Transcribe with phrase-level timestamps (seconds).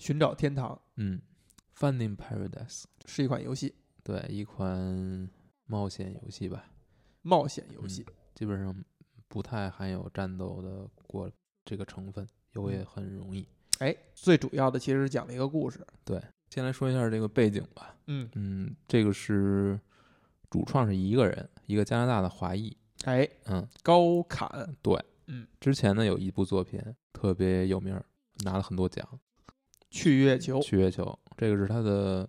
[0.00, 0.80] 寻找天堂。
[0.96, 1.20] 嗯
[1.76, 5.28] ，Finding Paradise，是一款游戏，对，一款
[5.66, 6.64] 冒险游戏吧，
[7.20, 8.04] 冒险游戏。
[8.34, 8.74] 基本上
[9.28, 11.30] 不太含有战斗的过
[11.66, 13.46] 这个成分，游也很容易。
[13.80, 15.86] 哎，最主要的其实讲了一个故事。
[16.02, 17.94] 对，先来说一下这个背景吧。
[18.06, 18.26] 嗯。
[18.34, 19.78] 嗯，这个是
[20.48, 22.74] 主创是一个人，一个加拿大的华裔。
[23.04, 26.80] 哎，嗯，高坎，对，嗯，之前呢有一部作品
[27.12, 28.02] 特别有名，
[28.44, 29.06] 拿了很多奖，
[29.90, 30.58] 《去月球》。
[30.62, 32.28] 去月球，这个是他的，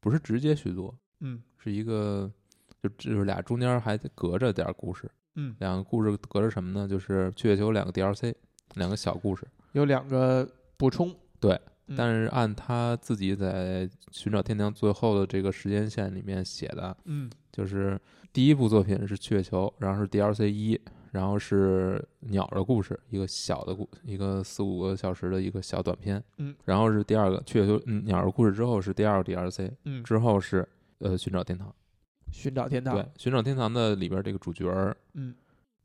[0.00, 2.30] 不是直接续作，嗯，是一个，
[2.82, 5.10] 就就是俩中间还隔着点故事。
[5.36, 6.88] 嗯，两个故事隔着什么呢？
[6.88, 8.34] 就是去月球两个 DLC，
[8.74, 11.14] 两个小故事，有两个补充。
[11.38, 11.52] 对，
[11.86, 18.00] 嗯但是按他自己在寻找天堂最后的这个时间线里面写的，嗯就是
[18.32, 20.80] 第一部作品是去月球，然后是 DLC 一，
[21.10, 30.66] 然后是鸟的故事，一个小的故，一个四五个小时的一个小短片，嗯，然后是第二个去月球嗯鸟的故事之后是第二个 DLC，嗯，之后是
[30.98, 31.74] 呃寻找天堂，
[32.32, 32.94] 寻找天堂。
[32.94, 35.34] 对，寻找天堂的里边这个主角儿，嗯。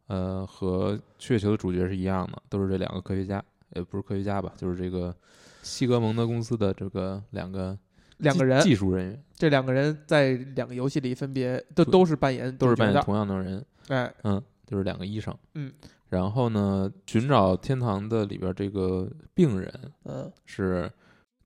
[0.08, 3.42] 呃，和去月球的主角是一样的，都是这两个科学家，
[3.74, 5.16] 也不是科学家吧，就是这个
[5.62, 7.76] 西格蒙德公司的这个两个
[8.18, 13.02] 两个人，技术人员，这两个人在两个游戏里分别都都是扮演都是扮演。
[13.02, 15.72] 同样的人，哎，嗯，就是两个医生，嗯，
[16.10, 19.72] 然后呢，寻找天堂的里边这个病人
[20.04, 20.92] 嗯，是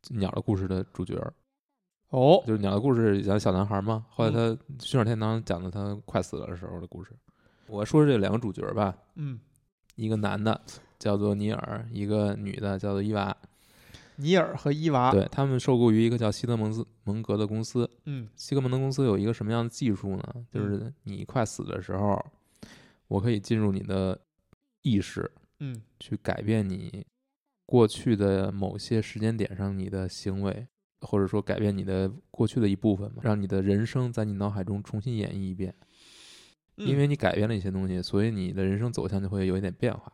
[0.10, 1.34] 鸟的故事的主角儿，
[2.10, 7.12] 哦，就是鸟的故事讲小男孩嘛，后来嗯他寻找天堂讲的他快死了的时候的故事。
[7.68, 9.40] 我说这两个主角儿吧，嗯，
[9.96, 10.60] 一个男的
[10.98, 13.36] 叫做尼尔，一个女的叫做伊娃。
[14.20, 17.88] 尼尔和伊娃。，对他们受雇于一个叫西德蒙斯蒙格的公司。
[18.06, 20.24] 嗯西格蒙德公司有一个什么样的技术呢？
[20.50, 22.20] 就是你快死的时候，
[23.08, 24.20] 我可以进入你的
[24.82, 27.06] 意识，嗯去改变你
[27.66, 30.68] 过去的某些时间点上你的行为，
[31.02, 35.74] 或者说改变你的过去的一部分嘛，让你的人生在你脑海中重新演绎一遍。
[36.76, 40.14] 因为你改变了一些东西，所以你的人生走向就会有一点变化。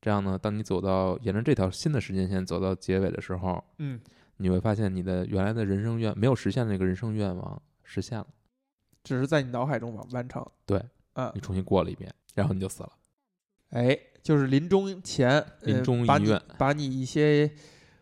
[0.00, 4.00] 这样呢，当你走到沿着这条新的时间线走到结尾的时候，嗯，
[4.36, 8.26] 你会发现你的原来的人生愿没有实现的那个人生愿望实现了，
[9.02, 10.44] 只是在你脑海中完完成。
[10.64, 10.80] 对，
[11.14, 12.92] 啊你，重新过了一遍，然后你就死了。
[13.70, 17.50] 哎，就是临终前，呃临终遗把你愿把你一些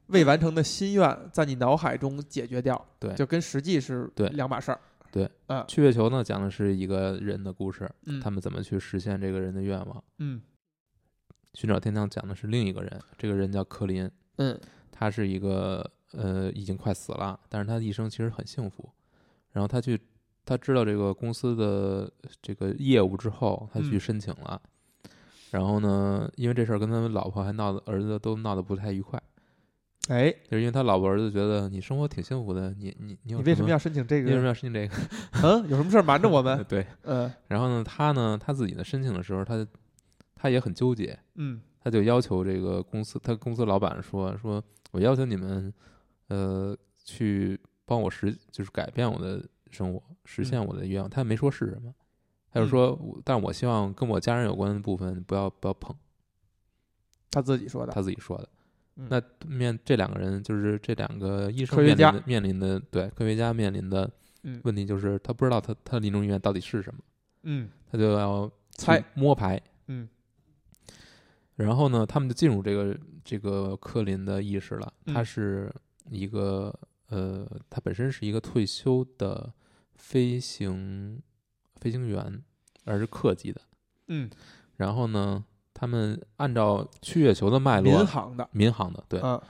[0.07, 3.15] 未完成的心愿在你脑海中解决掉，对。
[3.15, 4.29] 就跟实际是对。
[4.31, 4.81] 两码事儿。
[5.13, 10.05] 对，啊，去月球呢讲的是一个人的故事，嗯，他们怎么去实现这个人的愿望。
[10.19, 10.41] 嗯。
[11.55, 14.59] 寻找天堂讲的是另一个人，这个人叫克林，嗯。
[14.93, 18.89] 他是一个呃已经快死了，但是他的一生其实很幸福。
[19.51, 19.99] 然后他去
[20.45, 22.11] 他知道这个公司的
[22.43, 24.61] 这个业务之后，他去嗯申请了。
[25.51, 29.21] 然后呢，因为这事儿跟他老婆还闹得儿子都闹得不太愉快，
[30.09, 34.49] 哎，就是因为他老婆儿子觉得你生活挺幸福的，你你你你为什么么要申请这你为什么个？
[34.49, 34.95] 要申请这个？
[35.43, 36.63] 嗯，有什么事儿瞒着我们？
[36.69, 36.87] 对。
[37.03, 39.67] 嗯然后呢，他呢他自己呢申请的时候，他
[40.37, 44.63] 他也很纠结，嗯他就要求这个公司，他公司老板说说，
[44.93, 45.73] 我要求你们，
[46.29, 51.09] 呃，去帮我实，就是改变我的生活，实现我的愿望。
[51.09, 51.95] 他没说是什么，
[52.51, 55.95] 他就说，我但我希望跟我家人有关的部分不要不要碰。
[57.31, 57.93] 他自己说的。
[57.93, 58.49] 他自己说的。
[58.97, 64.11] 嗯那面这两个人就是这两个医生面临的面临的对科学家面临的
[64.43, 67.01] 嗯问题就是他不知道他他的临终遗愿到底是什么，
[67.45, 69.59] 嗯，他就要猜摸牌。
[69.87, 70.07] 嗯
[71.55, 74.93] 然后呢，他们就进入这个这个科林的意识了。
[75.07, 75.75] 他嗯是
[76.11, 76.75] 一个
[77.09, 79.51] 呃，他本身是一个退休的
[80.01, 81.23] 飞行
[81.77, 82.43] 飞行员，
[82.85, 83.61] 而是客机的。
[84.09, 84.29] 嗯，
[84.77, 88.49] 然后呢，他们按照去月球的脉络，民航的。
[88.51, 89.41] 民航的对，嗯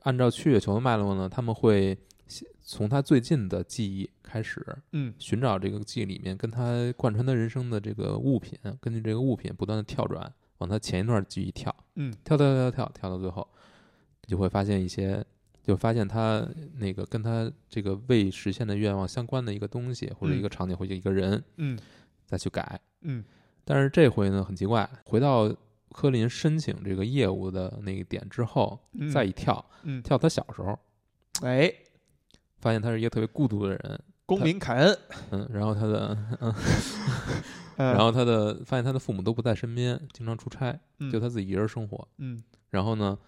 [0.00, 1.96] 按照去月球的脉络呢，他们会
[2.26, 13.48] 先从他最近的记忆开始，嗯寻找这个记忆里面跟他贯穿他人生的这个物品，根据这个物品不断的跳转，往他前一段记忆跳，嗯跳跳跳跳跳到最后，
[14.24, 15.24] 你就会发现一些，
[15.70, 16.44] 就发现他
[16.78, 21.78] 那个跟他这个未实现的愿望相关的一个东西，或者一个场景，或者一个人，嗯。
[22.26, 22.80] 再去改。
[23.02, 23.24] 嗯。
[23.64, 25.54] 但是这回呢很奇怪，回到
[25.92, 30.76] 科林申请这个业务的那个点之后，嗯，再一跳，嗯，跳他小时候，
[31.42, 31.72] 哎，
[32.58, 34.98] 发现他是一个特别孤独的人，公民凯恩，
[35.30, 36.52] 嗯，然后他的，嗯，
[37.78, 40.76] 然然后他的发现他的父母都不在身边，经常出差，
[41.12, 42.08] 就他自己一人生活。
[42.18, 42.42] 嗯。
[42.70, 43.18] 然后呢，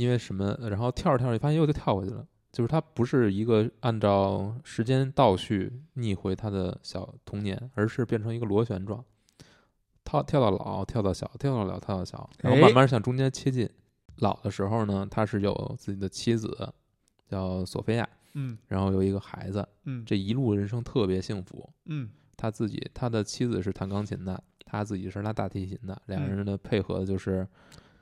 [0.00, 9.04] 因为什么，然后跳着跳着发现又就跳回去了，就是他不是一个按照时间倒叙逆回他的小童年，而是变成一个螺旋状，
[10.02, 13.68] 跳跳到老，跳到小，跳到老，跳到小，然后哎慢慢向中间切近。
[14.16, 16.72] 老的时候呢，他是有自己的妻子
[17.28, 21.68] 叫索菲亚，嗯然后有一个孩子，嗯这一路人生特别幸福。
[21.84, 27.46] 嗯他自己他的妻子是弹钢琴的，他自己是拉大提琴的，两个人的配合就是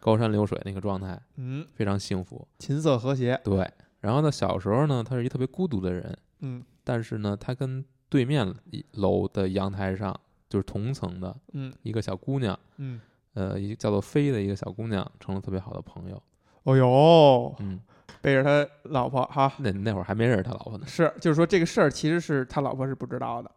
[0.01, 2.47] 高山流水那个状态，嗯，非常幸福。
[2.59, 3.41] 琴瑟和谐。
[3.45, 10.19] 对，然后呢，小时候呢，他是一特别孤独的人，嗯但是呢，他跟对面一楼的阳台上
[10.49, 13.01] 就是同层的嗯一个小姑娘，嗯，
[13.35, 16.23] 呃，一个叫做飞的一个小姑娘，成了特别好的朋友。
[16.63, 17.81] 哦哟，嗯，
[18.21, 19.53] 背着他老婆哈。
[19.59, 23.51] 那那会儿还没认识他老婆呢，是，就是说这个事儿其实是他老婆是不知道的，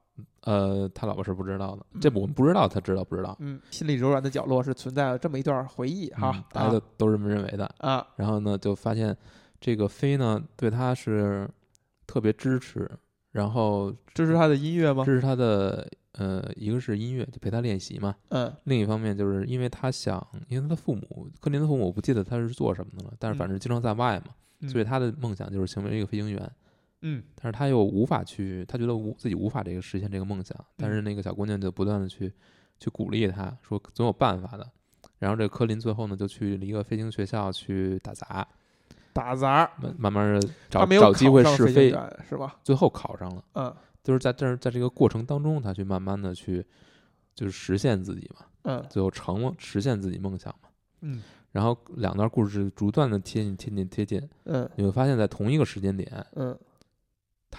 [0.44, 3.36] 呃，他老婆是不知道的，这我们不知道，他知道不知道？
[3.40, 7.66] 嗯，心里柔软的角落是存在了这么一段回忆哈嗯，大家都都这么认为的。
[7.78, 9.16] 啊然后呢，就发现
[9.60, 11.48] 这个飞呢对他是
[12.08, 12.90] 特别支持，
[13.32, 15.06] 然后支持他的音乐吗？
[15.06, 18.16] 支持他的呃，一个是音乐，就陪他练习嘛。
[18.30, 26.52] 嗯另一方面，就是因为他想，因为他的父母，科林的父母，我不记得他是做什么的了，但是反正经常在外嘛，嗯所以他的梦想就是成为一个飞行员。
[27.02, 30.58] 嗯但是他又无法去，他觉得无自己无法这个实现这个梦想。
[30.78, 32.32] 但嗯是那个小姑娘就不断的去
[32.80, 34.68] 去鼓励他，说总有办法的。
[35.20, 38.48] 然后这个科林最后呢，就去了一个飞行学校去打杂，
[39.14, 41.90] 打杂，慢慢慢的找找机会试飞，
[42.28, 42.56] 是吧？
[42.64, 43.44] 最后考上了。
[43.54, 46.66] 嗯就是在这儿在这个过程当中，他去慢慢的去
[47.36, 50.70] 就是实现自己嘛，嗯最后成了实现自己梦想嘛。
[51.02, 51.22] 嗯
[51.52, 56.58] 然后两段故事逐断的贴近贴近贴近，嗯你会发现在同一个时间点，嗯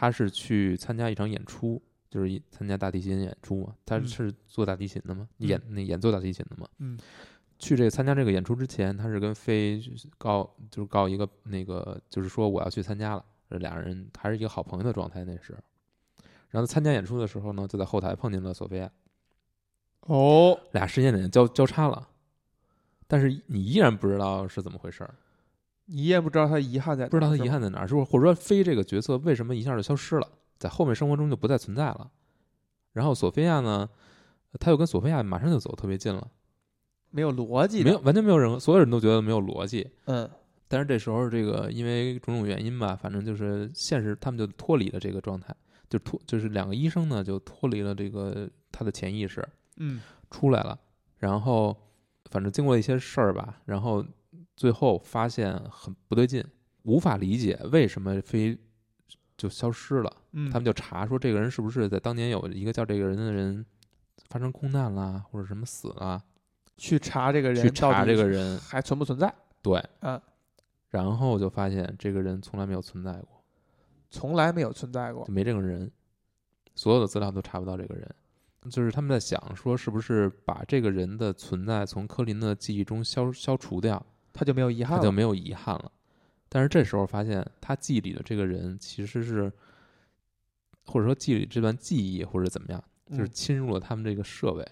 [0.02, 4.04] 他是去参加一场演出，就是一参加大提琴演出嘛，他嗯。
[4.04, 5.46] 是做大提琴的嘛，嗯。
[5.46, 6.68] 演那演奏大提琴的嘛。
[6.78, 6.98] 嗯。
[7.56, 9.80] 去这个参加这个演出之前，他是跟飞
[10.18, 15.56] 告就是告一个那个就是说我要去参加了，这俩人还是一个好朋友的状态那时。
[16.48, 18.90] 然后参加演出的时候呢，就在后台碰见了索菲亚，
[20.00, 22.08] 哦，俩时间点交交叉了，
[23.06, 25.14] 但是你依然不知道是怎么回事儿，
[25.92, 30.28] 你也不知道他遗憾在哪，不知道他遗憾在哪儿，是不是或者说飞这个角色为什么一下就消失了，
[30.58, 32.10] 在后面生活中就不再存在了。
[32.92, 33.88] 然后索菲亚呢，
[34.58, 36.26] 他又跟索菲亚马上就走特别近了，
[37.10, 39.88] 没有逻辑，没有完全没有任何，所有人都觉得没有逻辑。
[40.06, 40.28] 嗯
[40.68, 45.54] 但是这时候，这个因为种种原因吧，反正就是现实，他们就脱离了这个状态，
[45.90, 49.46] 就脱就是两个医生呢就脱离了这个他的潜意识
[49.76, 50.00] 嗯
[50.30, 50.78] 出来了，
[51.18, 51.76] 然后
[52.30, 54.02] 反正经过一些事儿吧，然后
[54.62, 56.40] 最后发现很不对劲，
[56.84, 58.56] 无法理解为什么飞
[59.36, 60.16] 就消失了。
[60.30, 63.66] 嗯，他们就查说这个人是不是在当年有一个叫这个人的人
[64.28, 66.22] 发生空难啦，或者什么死了，
[66.76, 69.34] 去查这个人，去查这个人，还存不存在？
[69.60, 70.22] 对，嗯，
[70.90, 73.42] 然后就发现这个人从来没有存在过。
[74.08, 75.32] 从来没有存在过就。
[75.32, 75.90] 没这个人，
[76.76, 78.08] 所有的资料都查不到这个人。
[78.70, 84.00] 就是他们在想说，是不是把这个人的存在从科林的记忆中消消除掉，
[84.32, 84.98] 他就没有遗憾了。
[84.98, 85.90] 他就没有遗憾了。
[86.48, 89.50] 但是这时候发现，他记忆里的这个人其实是，
[90.84, 94.66] 或者说记忆里这段记忆，或者怎么样，就是嗯侵入了他们这个设备，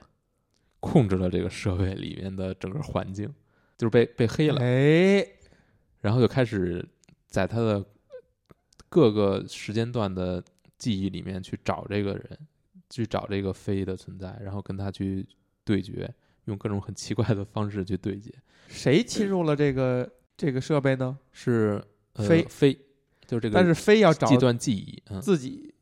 [0.78, 3.32] 控制了这个设备里面的整个环境，
[3.78, 4.60] 就是被被黑了。
[4.60, 5.26] 哎，
[6.00, 6.86] 然后就开始
[7.28, 7.82] 在他的
[8.90, 10.42] 各个时间段的
[10.76, 12.38] 记忆里面去找这个人，
[12.90, 15.26] 去找这个飞的存在，然后跟他去
[15.64, 16.12] 对决，
[16.44, 18.32] 用各种很奇怪的方式去对接。
[18.68, 21.18] 谁侵入了这个这个设备呢？
[21.32, 21.82] 是、
[22.14, 22.72] 呃、飞飞，
[23.26, 25.74] 就是这个，但是非要找计段记忆，嗯，自己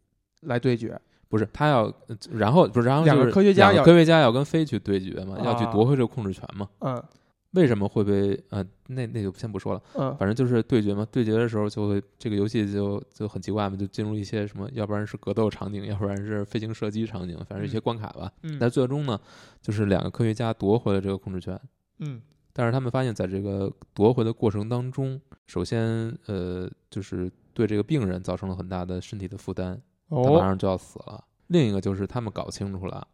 [0.43, 0.99] 来对决。
[1.31, 6.67] 不是他要，呃然后不是，然后两个就是科学家要两个科学家要跟飞去对决嘛，要去啊夺回这个控制权嘛。
[6.81, 7.05] 嗯
[7.53, 9.83] 为什么会被呃，那那就先不说了。
[9.95, 18.31] 嗯反正就是对决嘛，对决的时候就会这个游戏就就很奇怪嘛，就进入一些什么，要不然是格斗场景，要不然是飞行射击场景，反正一些关卡吧。
[18.43, 19.19] 嗯但最终呢，
[19.63, 21.59] 就是两个科学家夺回了这个控制权，
[22.01, 22.21] 嗯
[22.53, 31.25] 但是他们发现，在这个夺回的过程当中，首先呃，就是对这个病人造成了很大的身体的负担，他马哦上就要死了。
[31.47, 33.07] 另一个就是他们搞清楚了，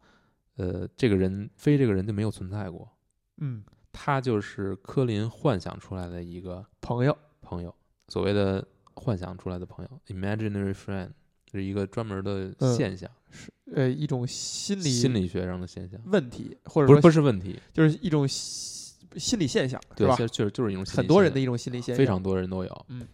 [0.57, 2.89] 呃，这个人非这个人就没有存在过，
[3.37, 3.63] 嗯，
[3.97, 7.73] 他就是科林幻想出来的一个朋友朋友，
[8.09, 11.11] 所谓的幻想出来的朋友 （imaginary friend）
[11.49, 20.23] 是一个专门的嗯现象，是呃一种心理心理学上的现象，问题，或者不是说不是问题，就是一种心心理现象，对，吧其？
[20.23, 23.07] 实就是就是一种心理现很多人的一种心理现象，象非常多人都有，嗯。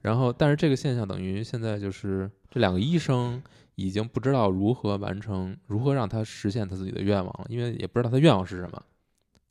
[0.00, 3.40] 然后，但是这个现象等于现在就是这两个医生
[3.76, 8.82] 已经不知道如何完成，如何让他实现他自己的愿望了，因为也不知道他愿望是什么。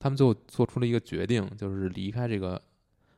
[0.02, 2.60] 他们最后做出了一个决定，就是离开这个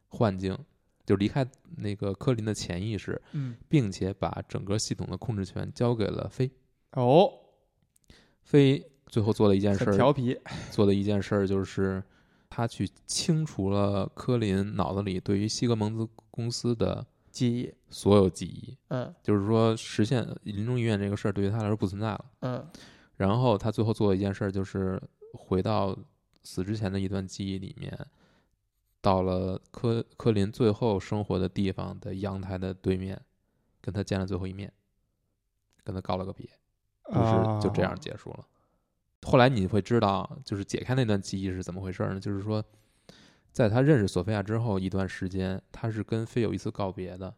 [0.10, 0.58] 幻境，
[1.06, 6.52] 就离开那个科林的潜意识，嗯并且把整个系统的控制权交给了飞。
[6.92, 7.32] 哦，
[8.42, 10.38] 飞最后做了一件事儿，调皮，
[10.72, 12.04] 做的一件事儿就是，
[12.50, 22.26] 他去清除了科林脑子里对于西格蒙兹公司的记忆，所有记忆，嗯就是说实现临终遗愿这个事儿对于他来说不存在了。
[22.42, 22.68] 嗯
[23.16, 25.02] 然后他最后做的一件事儿就是
[25.34, 25.98] 回到
[26.44, 27.98] 死之前的一段记忆里面，
[29.02, 33.20] 到了科科林最后生活的地方的阳台的对面，
[33.82, 34.72] 跟他见了最后一面，
[35.84, 36.48] 跟他告了个别，
[37.04, 38.48] 故事就这样啊结束了。
[39.24, 42.20] 后来你会知道，就是解开那段记忆是怎么回事呢？
[42.20, 42.64] 就是说，
[43.52, 47.34] 在他认识索菲亚之后一段时间，他是跟菲有一次告别的，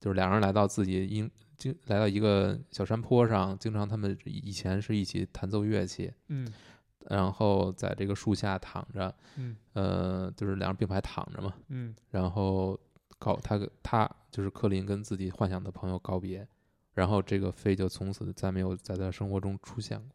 [0.00, 6.52] 就是两人来到自己应经来到一个小山坡上，经常他们以前是一起弹奏乐器，嗯
[7.08, 12.78] 然后在这个树下躺着，嗯呃，就是两人并排躺着嘛，嗯然后
[13.18, 16.46] 告他他就是克林跟自己幻想的朋友告别，
[16.94, 20.08] 然后这个飞就从此再没有在他生活中出现过，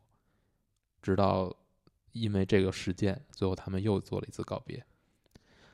[1.02, 1.56] 直到
[2.12, 4.84] 因为这个事件，最后他们又做了一次告别。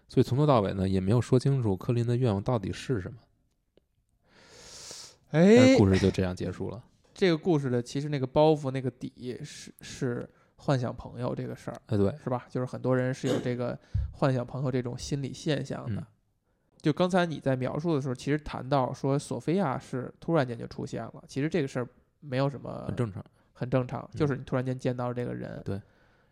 [0.10, 3.20] 所以从头到尾呢，也没有说清楚克林的愿望到底是什么，
[5.32, 6.84] 但哎，故事就这样结束了。
[7.16, 10.30] 这个故事的其实那个包袱那个底是是
[10.64, 12.46] 幻想朋友这个事儿，哎，对，是吧？
[12.50, 13.78] 就是很多人是有这个
[14.16, 16.02] 幻想朋友这种心理现象的。
[16.02, 16.06] 嗯
[16.82, 21.88] 就刚才你在描述的时候，其实谈到说索菲亚是突然间就出现了，其实这个事儿
[22.20, 23.24] 没有什么很正常。
[23.54, 25.62] 很正常，嗯就是你突然间见到这个人。
[25.64, 25.82] 对。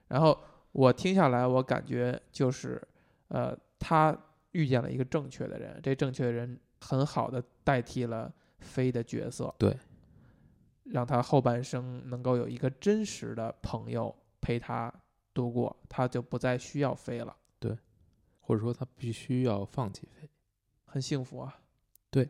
[0.10, 0.38] 然后
[0.74, 2.82] 我听下来，我感觉就是，
[3.30, 4.14] 呃，他
[4.52, 9.54] 遇见了一个正确的人，这正确的人很好的代替了飞的角色。
[9.58, 9.78] 对。
[10.84, 14.94] 让他后半生能够有一个真实的朋友陪他
[15.34, 17.78] 度过，他就不再需要飞了，对
[18.40, 20.28] 或者说他必须要放弃飞。
[20.86, 21.60] 很幸福啊。
[22.10, 22.28] 对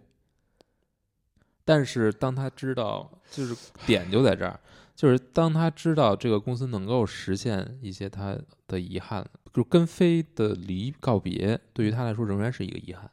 [1.65, 3.55] 但是当他知道，就是
[3.87, 4.59] 点就在这儿，
[4.95, 8.37] 就是当他知道这个公司能够实现一些他
[8.67, 13.09] 的遗憾，就跟飞的离告别，对于他来说仍然是一个遗憾。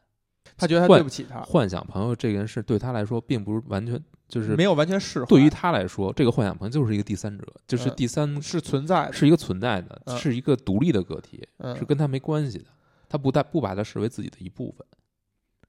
[0.57, 10.19] 他觉得他对不起他，幻想朋友这件事对他来说，并不是完全就是没有完全释怀，对于他来说，这个幻想朋友就是一个第三者，就是嗯第三是存在的，是一个存在的，嗯。
[10.19, 11.75] 是一个独立的个体，嗯。
[11.77, 12.67] 是跟他没关系的，
[13.09, 14.87] 他不带不把他视为自己的一部分，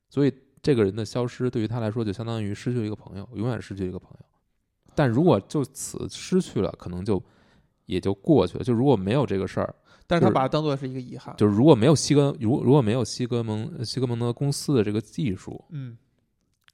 [0.10, 4.26] 所以这个人的消失对于他来说就相当于失去了一个朋友，永远失去一个朋友。
[4.94, 7.24] 但如果就此失去了，可能就
[7.86, 8.64] 也就过去了。
[8.64, 9.74] 就如果没有这个事儿，
[10.06, 15.96] 但是他把它当做是一个遗憾，就是如果没有西格如如果没有西格蒙西格蒙德公司的这个技术，嗯，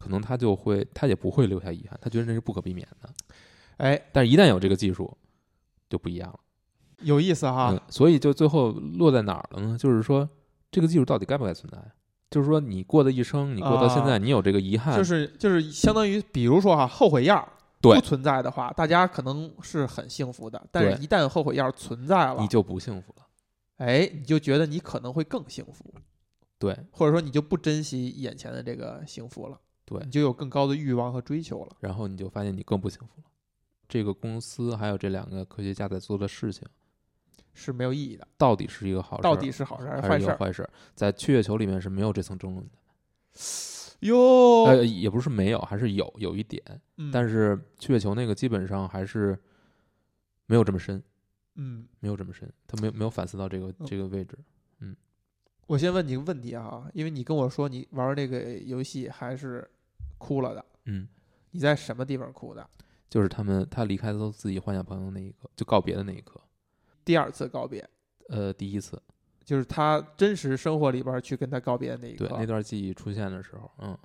[0.06, 3.10] 可能他就会他也不会留下遗憾，他觉得那是不可避免的。
[3.78, 5.12] 哎，但是一旦有这个技术，
[5.90, 6.40] 就不一样了。
[7.00, 9.76] 有意思哈，嗯，所以就最后落在哪儿了呢？
[9.76, 10.30] 就是说，
[10.70, 11.78] 这个技术到底该不该存在？
[12.30, 17.48] 就是说，你过的一生，你过到现在，啊你有这个遗憾，就是就是相当于，比如说哈，后悔药
[17.82, 23.26] 对不存在的话，大家可能是很幸福的，但是一旦后悔药存在了你，就不幸福了。
[23.78, 25.94] 哎，你就觉得你可能会更幸福，
[26.58, 31.78] 对或者说你就不珍惜眼前的这个幸福了，对你，就有更高的欲望和追求了。
[31.80, 33.24] 然后你就发现你更不幸福了。
[33.88, 36.68] 这个公司还有这两个科学家在做的事情，
[37.54, 40.70] 是没有意义的，到底是一个好事儿，到底是好事还是还坏事坏事儿？
[40.96, 42.72] 在去月球里面是没有这层争论的。
[44.00, 46.62] 哟，呃，也不是没有，还是有有一点，
[46.98, 49.40] 嗯但是去月球那个基本上还是
[50.48, 51.02] 没有这么深，
[51.56, 54.38] 嗯，没有这么深，他没有没有反思到这个嗯这个位置。
[54.80, 54.96] 嗯
[55.68, 59.68] 我先问你个问题啊，因为你跟我说你玩这个游戏还是
[60.26, 61.08] 哭了的，嗯，
[61.52, 62.68] 你在什么地方哭的？
[63.10, 66.42] 就是他们他离开都自己幻想朋友那一刻，就告别的那一刻。
[67.04, 67.88] 第二次告别，
[68.30, 69.00] 呃，第一次，
[69.44, 72.36] 就是他真实生活里边去跟他告别的那一对刻。
[72.40, 73.98] 那段记忆出现的时候，嗯，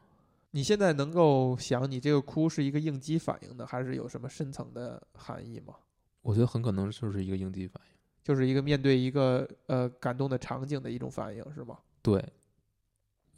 [0.50, 5.74] 你现在能够想，你这个哭是一个应激反应的，还是有什么深层的含义吗？
[6.20, 7.96] 我觉得很可能就是一个应激反应。
[8.22, 11.78] 就是一个面对一个呃感动的场景的一种反应，是吗？
[12.02, 12.22] 对，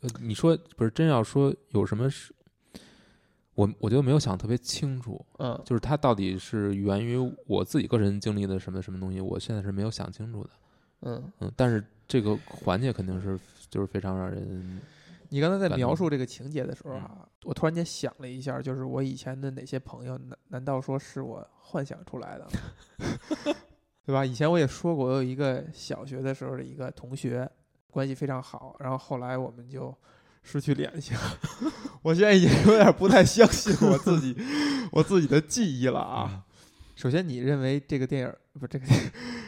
[0.01, 2.35] 呃，你说不是真要说有什么是，
[3.54, 7.16] 我我觉得没有想特别清楚，嗯，就是它到底是源于
[7.47, 10.50] 我自己个人经历的什么什么东西，我现在是没有想清楚的。
[11.02, 14.80] 嗯，嗯，但是这个环节肯定是就是非常让人
[15.28, 23.54] 你刚才在描述这个情节的时候啊，我突然间想了一下，就是我以前的哪些朋友，难难道说是我幻想出来的吗？
[24.04, 24.25] 对吧？
[24.25, 27.50] 以前我也说过，我有一个小学的时候的一个同学，
[27.90, 29.94] 关系非常好，然后后来我们就
[30.43, 31.21] 失去联系了。
[32.03, 34.37] 我现在已经有点不太相信我自己
[34.93, 36.45] 我自己的记忆了啊。
[36.97, 38.87] 首先，你认为这个电影不这个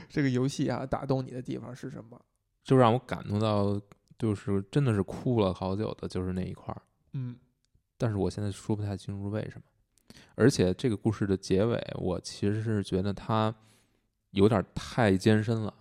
[0.09, 2.21] 这个游戏啊打动你的地方是什么？
[2.63, 3.81] 就让我感动到，
[4.19, 6.81] 就是真的是哭了好久的，就是那一块儿。
[7.13, 7.37] 嗯
[7.97, 9.63] 但是我现在说不太清楚为什么。
[10.37, 13.55] 而且这个故事的结尾，我其实是觉得它
[14.31, 15.73] 有点太艰深了。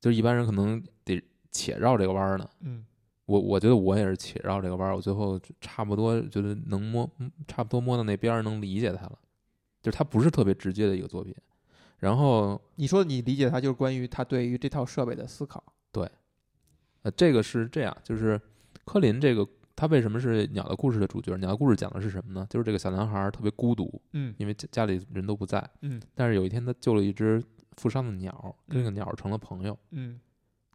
[0.00, 2.48] 就是一般人可能得且绕这个弯儿呢。
[2.60, 2.84] 嗯
[3.30, 9.16] 我我觉得我也是且绕这个弯儿，我最后差不多觉得能摸，嗯差不多摸到那边儿能理解他了，
[9.80, 11.32] 就是他不是特别直接的一个作品。
[11.98, 15.62] 然后你说你理解他就是关于他对于这套设备的思考。
[15.92, 16.10] 对
[17.02, 18.40] 呃，这个是这样，就是
[18.84, 19.46] 科林这个
[19.76, 21.36] 他为什么是鸟的故事的主角？
[21.36, 22.44] 鸟的故事讲的是什么呢？
[22.50, 27.40] 就是这个小男孩儿特别孤独，嗯因为家家里人都不在，嗯但是有一天他救了一只
[27.76, 29.78] 负伤的鸟，跟这个嗯鸟成了朋友。
[29.90, 30.18] 嗯，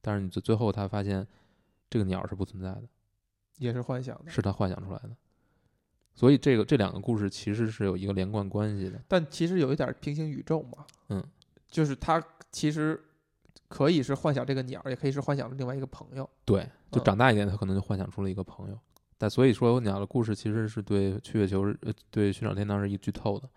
[0.01, 1.25] 但是你最最后他发现
[1.89, 2.83] 这个鸟是不存在的，
[3.57, 4.31] 也是幻想的。
[4.31, 5.11] 是他幻想出来的。
[6.13, 9.01] 所以这个这两个故事其实是有一个连贯关系的。
[9.07, 10.85] 但其实有一点平行宇宙嘛。
[11.09, 11.23] 嗯，
[11.69, 12.97] 就是他其实
[13.67, 16.29] 可以是幻想这个鸟，也可以是幻想另外一个朋友。
[16.45, 18.79] 对，就嗯长大一点，他可能就幻想出了一个朋友。
[19.17, 23.49] 但所以说，鸟的故事其实是对去月球呃对寻找天堂是一剧透的。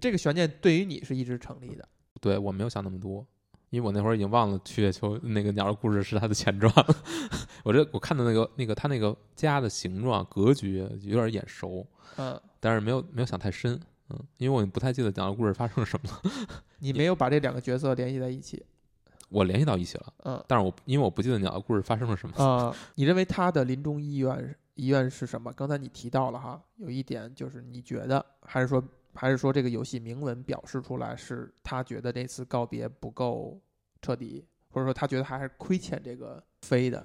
[0.00, 1.88] 这个悬念对于你是一直成立的。
[2.20, 3.26] 对我没有想那么多，
[3.70, 6.96] 因为我那会儿已经忘了去月球那个鸟的故事是它的前传了。
[7.64, 13.78] 我这我看到那个那个它那个家的形状格局有点眼熟，嗯，但是没有没有想太深。
[14.08, 16.32] 嗯，因为我不太记得鸟的故事发生了什么了，
[16.78, 18.64] 你没有把这两个角色联系在一起。
[19.28, 22.36] 我联系到一起了，嗯但是我因为我不记得鸟的故事发生了什么。
[22.36, 25.52] 啊、你认为他的临终遗愿医院是什么？
[25.54, 28.80] 刚才你提到了哈，有一点就是你觉得，还是说
[29.16, 33.60] 还是说这个游戏明文表示出来是他觉得这次告别不够
[34.00, 37.04] 彻底，或者说他觉得他还是亏欠这个飞的。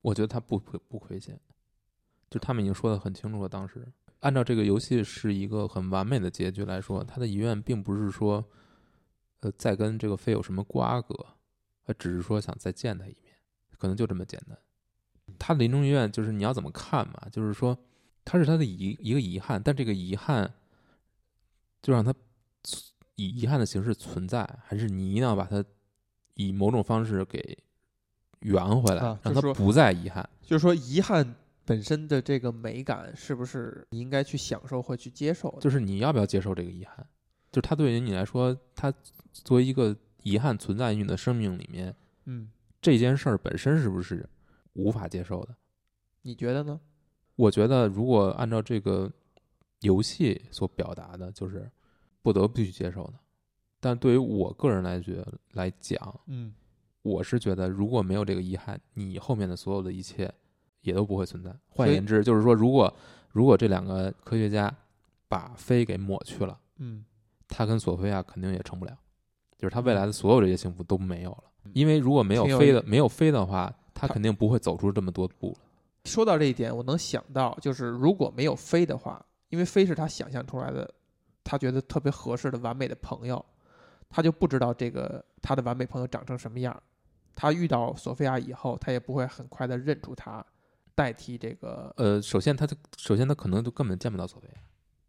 [0.00, 1.38] 我觉得他不亏不亏欠，
[2.30, 3.48] 就他们已经说的很清楚了。
[3.48, 3.86] 当时
[4.20, 8.44] 按照这个游戏是一个很完美的结局来说，他的遗愿并不是说，
[9.40, 11.14] 呃，再跟这个飞有什么瓜葛，
[11.84, 13.34] 他只是说想再见他一面，
[13.76, 14.56] 可能就这么简单。
[15.38, 17.76] 他临终遗愿就是你要怎么看嘛，就是说
[18.24, 20.52] 他是他的遗一个遗憾，但这个遗憾
[21.80, 22.14] 就让他
[23.16, 25.64] 以遗憾的形式存在，还是你一定要把它
[26.34, 27.58] 以某种方式给
[28.40, 30.28] 圆回来，让他啊就说不再遗憾。
[30.42, 35.60] 就是说，遗憾本身的这个美感，是不是你应该去享受或去接受的？
[35.60, 37.06] 就是你要不要接受这个遗憾？
[37.50, 38.92] 就是它对于你来说，它
[39.32, 41.94] 作为一个遗憾存在于你的生命里面，
[42.26, 44.28] 嗯，这件事儿本身是不是
[44.74, 45.54] 无法接受的？
[46.22, 46.78] 你觉得呢？
[47.36, 49.10] 我觉得，如果按照这个
[49.80, 51.70] 游戏所表达的，就是
[52.22, 53.14] 不得不去接受的。
[53.80, 56.52] 但对于我个人来觉来讲，嗯
[57.02, 60.32] 我是觉得如果没有这个遗憾，你后面的所有的一切
[60.82, 61.54] 也都不会存在。
[61.68, 62.92] 换言之，就是说，如果
[63.30, 64.74] 如果这两个科学家
[65.28, 66.58] 把飞给抹去了。
[66.78, 67.04] 嗯
[67.48, 68.94] 他跟索菲亚肯定也成不了，
[69.56, 71.44] 就是他未来的所有这些幸福都没有了。
[71.64, 75.58] 嗯因为如果没有飞的，没有飞的话，他他肯定不会走出这么多步了。
[76.04, 80.92] 说到这一点，我能想到，就是如果没有飞的话，因为飞是他想象出来的，
[81.42, 83.44] 他觉得特别合适的完美的朋友，
[84.08, 86.82] 他就不知道这个他的完美朋友长成什么样。
[87.34, 90.44] 他遇到索菲亚以后，他也不会很快的认出他，
[90.94, 94.60] 代替这个，呃，首先他的首先他可能就根本见不到索菲亚，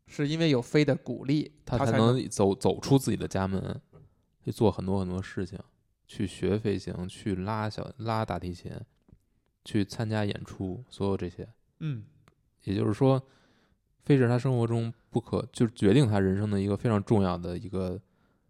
[0.06, 3.82] 是因为有飞的鼓励，他他才能走走出自己的家门，
[4.46, 5.58] 去做很多很多事情，
[6.06, 8.72] 去学飞行，去拉小拉大提琴，
[9.66, 11.48] 去参加演出，所有这些。
[11.80, 12.06] 嗯
[12.64, 13.20] 也就是说，
[14.06, 18.00] 飞是他生活中不可就是决定他人生的一个非常重要的一个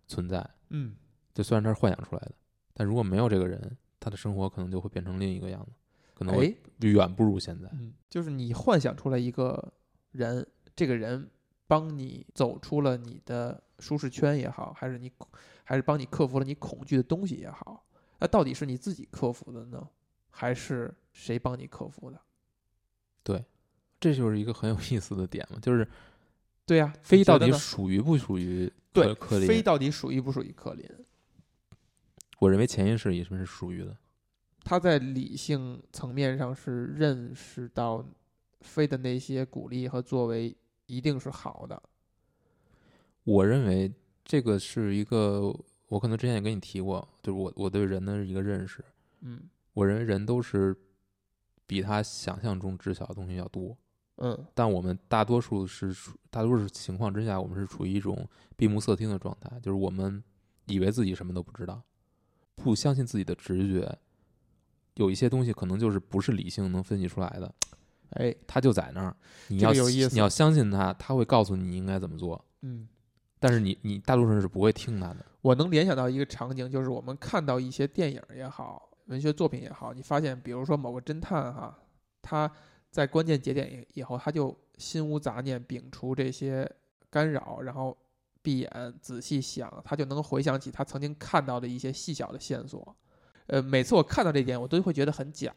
[0.07, 0.47] 存在。
[0.69, 0.95] 嗯，
[1.33, 2.31] 就虽然他是幻想出来的，
[2.73, 5.71] 但如果没有这个人，他的生活可能就会变成另一个样子，
[6.13, 6.35] 可能
[6.79, 7.67] 远不如现在。
[7.73, 9.73] 嗯，就是你幻想出来一个
[10.11, 11.29] 人，这个人
[11.67, 15.11] 帮你走出了你的舒适圈也好，还是你
[15.63, 17.85] 还是帮你克服了你恐惧的东西也好，
[18.19, 19.87] 那到底是你自己克服的呢，
[20.29, 22.21] 还是谁帮你克服的？
[23.99, 25.87] 这就是一个很有意思的点嘛，就是
[26.65, 29.13] 对呀、飞到底属于不属于对？
[29.45, 30.85] 飞到底属于不属于科林？
[32.39, 33.97] 我认为潜意识里是属于的。
[34.63, 38.05] 他在理性层面上是认识到
[38.61, 41.81] 飞的那些鼓励和作为一定是好的。
[43.23, 43.91] 我认为
[44.23, 45.53] 这个是一个，
[45.87, 48.83] 我可能之前也跟你提过，就是我我对人的一个认识。
[49.21, 49.41] 嗯
[49.73, 50.75] 我认为人都是
[51.65, 53.77] 比他想象中知晓的东西要多，
[54.21, 60.23] 嗯但我们大多数是处大多数情况之下，我们是处于一种闭目塞听的状态，就是我们
[60.65, 61.81] 以为自己什么都不知道，
[62.55, 63.97] 不相信自己的直觉，
[64.95, 67.53] 有一些东西可能就是不是理性能分析出来的，
[68.11, 69.15] 哎他就在那儿，
[69.47, 72.87] 你这要个有意思你要相信他，他会告诉你应该怎么做，嗯。
[73.41, 75.25] 但是你你大多数人是不会听他的。
[75.39, 81.79] 我能联想到一个场景，就是我们看到一些电影也好，文学作品也好，你发现，比如说某个侦探哈，
[82.21, 82.51] 他
[82.91, 86.69] 在关键节点以以后，他就心无杂念，摒除这些
[87.09, 87.95] 干扰，然后
[88.41, 92.95] 闭眼仔细想，他就能回想起他曾经看到的一些细小的线索。
[93.47, 95.53] 呃，每次我看到这点，我都会觉得很假。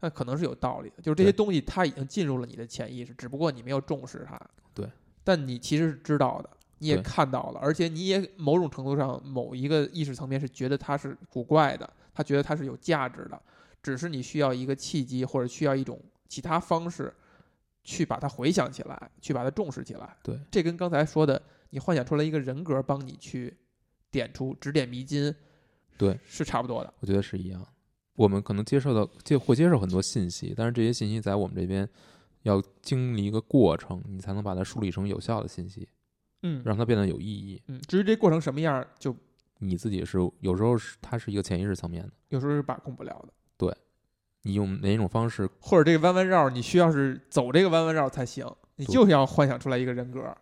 [0.00, 4.38] 那可能是有道理的，就是这些东西它已经进入了你的潜意识，只不过你没有重视它。
[4.74, 4.86] 对。
[5.24, 13.40] 但你其实是知道的，你也看到了，而且你也某种程度上某一个意识层面是觉得它是古怪的，他觉得它是有价值的，
[13.82, 17.12] 只是你需要一个契机或者需要一种其他方式
[17.84, 20.16] 去把它回想起来，去把它重视起来。
[20.22, 23.56] 对，这跟刚才说的你幻想出来一个人格帮你去
[24.10, 25.34] 点出指点迷津，
[25.96, 26.92] 对，是差不多的。
[27.00, 27.66] 我觉得是一样。
[28.14, 31.86] 我们可能接受到接会接受很多信息，但是这些信息在我们这边
[32.42, 35.86] 要经历一个过程，你才能把它梳理成有效的信息，
[36.42, 37.62] 嗯让它变得有意义。
[37.66, 39.14] 嗯，至于这过程什么样，就
[39.58, 43.32] 你自己是有时候是它是一个潜意识层面的，有时候是把控不了的，
[44.46, 50.34] 你用哪种方式，或者这个弯弯绕，你需要是走这个弯弯绕才行，你对就要幻想出来一个人格，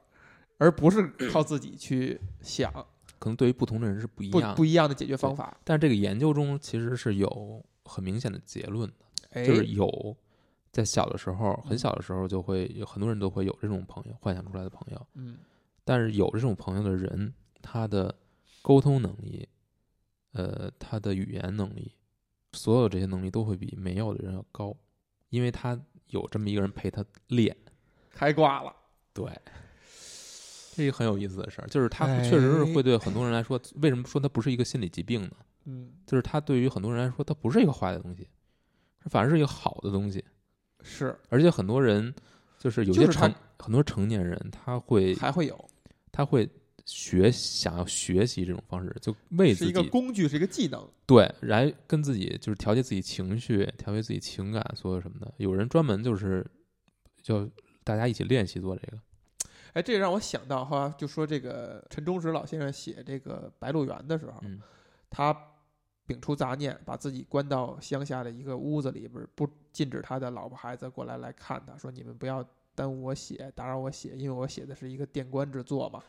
[0.59, 2.71] 而不是 靠自己去想
[3.19, 4.55] 可能对于不同的人是不一样的。
[4.55, 5.57] 不一样的解决方法。
[5.65, 8.95] 但这个研究中其实是有很明显的结论的，
[9.31, 10.15] 哎，就是有
[10.71, 15.07] 在小的时候，很小的时候就会有很多人都会有这种朋友，幻想出来的朋友。
[15.15, 15.39] 嗯
[15.87, 18.15] 但是有这种朋友的人，他的
[18.63, 19.49] 沟通能力，
[20.33, 21.93] 呃，他的语言能力，
[22.55, 24.75] 所有这些能力都会比没有的人要高，
[25.31, 27.57] 因为他有这么一个人陪他练。
[28.11, 28.75] 开挂了。
[29.13, 29.27] 对，
[30.71, 35.33] 这是一个很有意思的事儿，就是他哎确实是会对很多人来说，为什么说他不是一个心理疾病呢？
[35.65, 38.29] 嗯，就是他对于很多人来说，它不是一个坏的东西，
[39.07, 40.25] 反而是一个好的东西。
[40.83, 42.15] 是而且很多人
[42.59, 45.71] 就是有些就是他成很多成年人，他会还会有，
[46.13, 46.49] 他会
[46.85, 50.87] 学想要学习这种方式，就为是一个自己工具，是一个技能。
[51.07, 55.33] 对来跟自己就是调节自己情绪、调节自己情感，所有什么的。
[55.39, 56.47] 有人专门就是
[57.23, 57.49] 就
[57.83, 58.99] 大家一起练习做这个。
[59.73, 64.61] 哎，这让我想到哈，就说这个陈忠实老先生写这个《白鹿原》的时候，嗯
[65.11, 65.33] 他
[66.07, 76.03] 摒除杂念，把自己关到乡下的一个屋子里边儿，不禁止他的老婆孩子过来来看他，说你们不要耽误我写，打扰我写，因为我写的是一个电官之作嘛。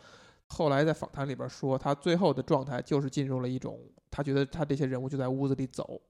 [0.47, 3.79] 后来在访谈里边说，他最后的状态就是进入了一种，
[4.11, 6.01] 他觉得他这些人物就在屋子里走，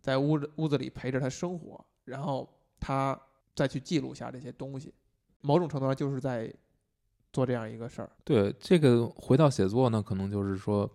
[0.00, 3.18] 在屋子屋子里陪着他生活，然后他
[3.54, 4.92] 再去记录下这些东西，
[5.40, 6.52] 某种程度上就是在
[7.32, 8.10] 做这样一个事儿。
[8.24, 10.88] 对，这个回到写作呢，可能就是说，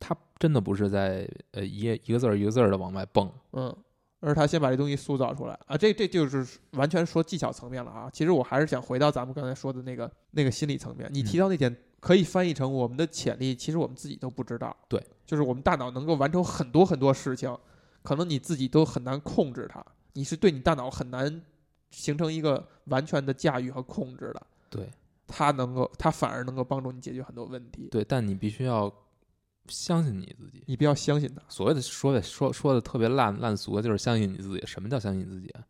[0.00, 3.32] 他真的不是在呃一页一个字儿一个字儿的往外蹦。
[3.52, 3.74] 嗯，
[4.20, 8.10] 而他先把这东西塑造出来啊，这这就是完全说技巧层面了啊。
[8.12, 14.76] 其实我还是想回到咱们刚才说的那个那个心理层面，你提到那点可以翻译成我们的潜力，其实我们自己都不知道。
[14.88, 17.56] 对，就是我们大脑能够完成很多很多事情，
[18.02, 21.42] 可能你自己都很难控制它，你是对你大脑很难
[21.90, 24.46] 形成一个完全的驾驭和控制的。
[24.70, 24.88] 对
[25.26, 27.88] 它能够，它反而能够帮助你解决很多问题。
[27.90, 28.92] 对，但你必须要
[29.68, 30.62] 相信你自己。
[30.66, 31.42] 你不要相信它。
[31.48, 34.64] 所谓的说的说说的特别烂烂俗的，就是相信你自己。
[34.66, 35.66] 什么叫相信你自己啊？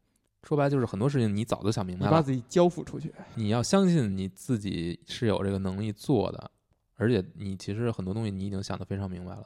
[0.46, 6.50] 说白了就是很多事情你早就想明白了，你把自己交付出去，你要相信你自己是有这个能力做的，
[6.94, 9.44] 而且你其实很多东西你已经想得非常明白了。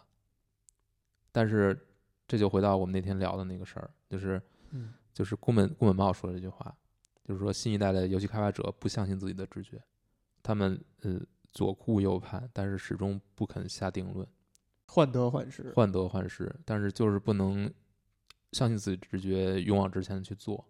[1.33, 1.87] 但是
[2.29, 6.77] 这就回到我们那天聊的那个事儿，就是嗯，就是宫本宫本茂说的这句话，
[7.25, 9.83] 就是说新一代的游戏开发者不相信自己的直觉，
[10.43, 11.19] 他们呃
[11.51, 14.27] 左顾右盼，但是始终不肯下定论，
[14.87, 15.73] 患得患失。
[15.75, 17.73] 患得患失，但是就是不能
[18.53, 20.63] 相信自己直觉，勇往直前的去做。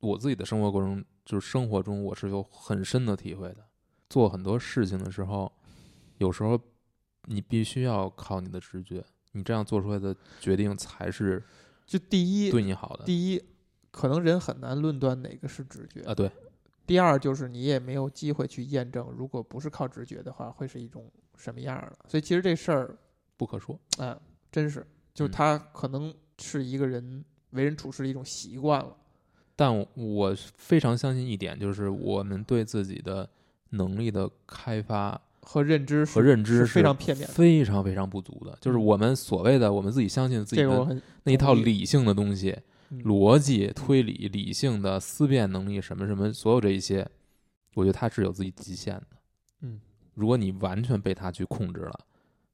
[0.00, 3.66] 我自己的生活过程，就是生活中我是有很深的体会的。
[4.08, 5.50] 做很多事情的时候，
[6.18, 6.58] 有时候
[7.24, 11.42] 你必须要靠你的直觉，你这样做出来的决定才是
[11.86, 13.04] 就第一，对你好的。
[13.04, 13.42] 第一，
[13.90, 16.30] 可能人很难论断哪个是直觉啊，对，
[16.86, 21.98] 第二就是你也没有机会去验证，如果不是靠直觉的话，会是一种什么样的。
[22.08, 22.96] 所以其实这事儿，
[23.36, 23.76] 不可说。
[23.98, 24.16] 啊，
[24.52, 28.96] 真是，就是嗯他可能是一个人为人处事的一种习惯了。
[29.56, 33.28] 但我非常相信一点，就是我们对自己的
[33.70, 37.26] 能力的开发和认知和认知是非常片面。
[37.26, 38.56] 非常非常不足的。
[38.60, 42.54] 就是嗯我们所谓的我们自己相信自己的那一套理性的东西，
[42.90, 47.08] 嗯逻辑、推理、理性的思辨能力，什么什么，所有这一些，
[47.74, 49.06] 我觉得它是有自己极限的。
[49.62, 49.80] 嗯，
[50.14, 51.98] 如果你完全被它去控制了，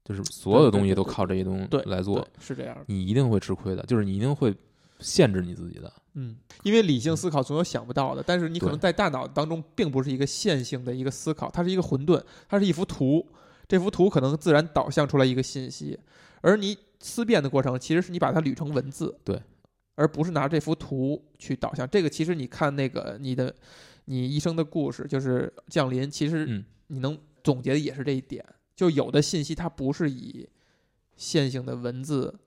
[0.04, 2.84] 就是所有的东西都靠这些东西来做，是这样的。
[2.86, 4.54] 你一定会吃亏的，就是你一定会
[5.02, 5.92] 限制你自己的。
[6.14, 13.26] 嗯，因为理性思考总有想不到的，但是你可能在大脑当中并不是一个线性的一个思考，它是一个混沌，它是一幅图，
[13.66, 15.98] 这幅图可能自然导向出来一个信息，
[16.42, 19.42] 而你思辨的过程其实是你把它捋成文字，对，
[19.94, 21.88] 而不是拿这幅图去导向。
[21.88, 23.54] 这个其实你看那个你的
[24.04, 28.44] 你一生的故事，就是降临，其实嗯，你能总结的也是这一点，
[28.76, 30.46] 就有的信息它不是以
[31.16, 32.38] 线性的文字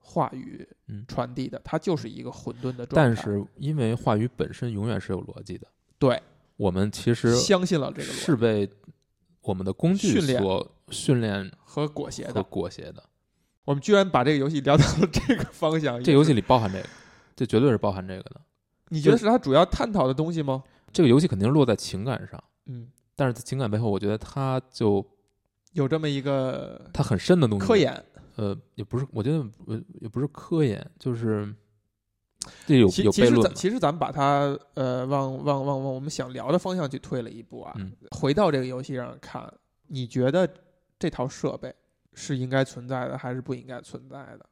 [0.00, 2.94] 话语嗯传递的，它就是一个混沌的状态。
[2.94, 5.66] 但是因为话语本身永远是有逻辑的，
[5.98, 6.20] 对，
[6.56, 8.68] 我们其实相信了这个是被
[9.42, 13.02] 我们的工具训练所训练和裹挟和的，裹挟的。
[13.64, 16.02] 我们居然把这个游戏聊到了这个方向。
[16.02, 16.88] 这游戏里包含这个，
[17.36, 18.40] 这绝对是包含这个的。
[18.88, 20.64] 你觉得是它主要探讨的东西吗？
[20.92, 25.06] 这个游戏肯定是落在情感上，嗯，但是在情感背后，我觉得它就
[25.72, 27.64] 有这么一个它很深的东西。
[27.64, 28.04] 科研。
[28.40, 31.54] 呃，也不是，我觉得呃也不是科研，就是
[32.66, 33.54] 这有其其实咱有悖论嘛。
[33.54, 37.74] 其实咱们把它呃往往往往我们想聊的方向去推了一步啊。
[37.76, 39.52] 嗯回到这个游戏上看，
[39.88, 40.48] 你觉得
[40.98, 41.74] 这套设备
[42.14, 44.46] 是应该存在的，还是不应该存在的？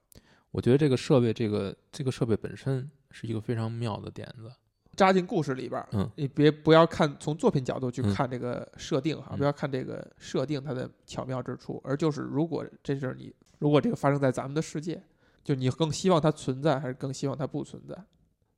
[0.50, 4.52] 我觉得这个设备，这个这个设备本身是一个非常妙的点子。
[4.96, 15.02] 扎进故事里边儿，嗯你别不要看从作品角度去嗯看这个设定哈，嗯不要看这个设定它的巧妙之处，而就是如果这是你，如果这个发生在咱们的世界，
[15.44, 17.96] 就你更希望它存在，还是更希望它不存在？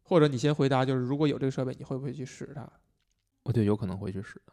[0.03, 2.69] 或者你先回答，就是如果有这个设备，你会不会去使它？
[3.45, 4.53] 我觉得有可能会去使的。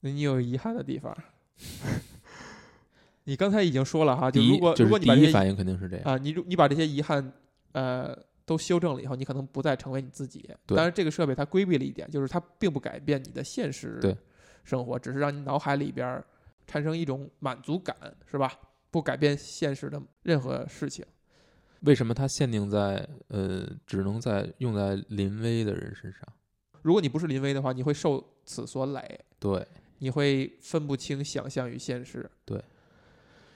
[0.00, 1.16] 那你有遗憾的地方？
[3.24, 6.04] 你刚才已经说了哈，就如果就是如果你把这些第一反应肯定是这样。
[6.04, 7.32] 啊，你如你把这些遗憾
[7.72, 10.40] 呃都修正了以后，你可能不再成为你自己。
[10.66, 14.16] 对当然，这个设备它规避了一点，就是它并不改变你的现实对
[14.64, 16.22] 生活，只是让你脑海里边
[16.66, 17.94] 产生一种满足感，
[18.28, 18.52] 是吧？
[18.90, 21.04] 不改变现实的任何事情。
[21.80, 26.20] 为什么它限定在呃，只能在用在临危的人身上？
[26.82, 29.66] 如果你不是临危的话，你会受此所累，对，
[29.98, 32.28] 你会分不清想象与现实。
[32.44, 32.62] 对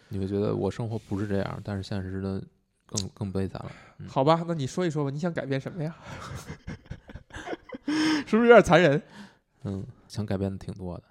[0.08, 2.42] 你会觉得我生活不是这样，但是现实的
[2.86, 3.72] 更更悲惨了。
[3.98, 5.96] 嗯好吧，那你说一说吧，你想改变什么呀？
[8.26, 9.00] 是不是有点残忍？
[9.64, 11.04] 嗯，想改变的挺多的，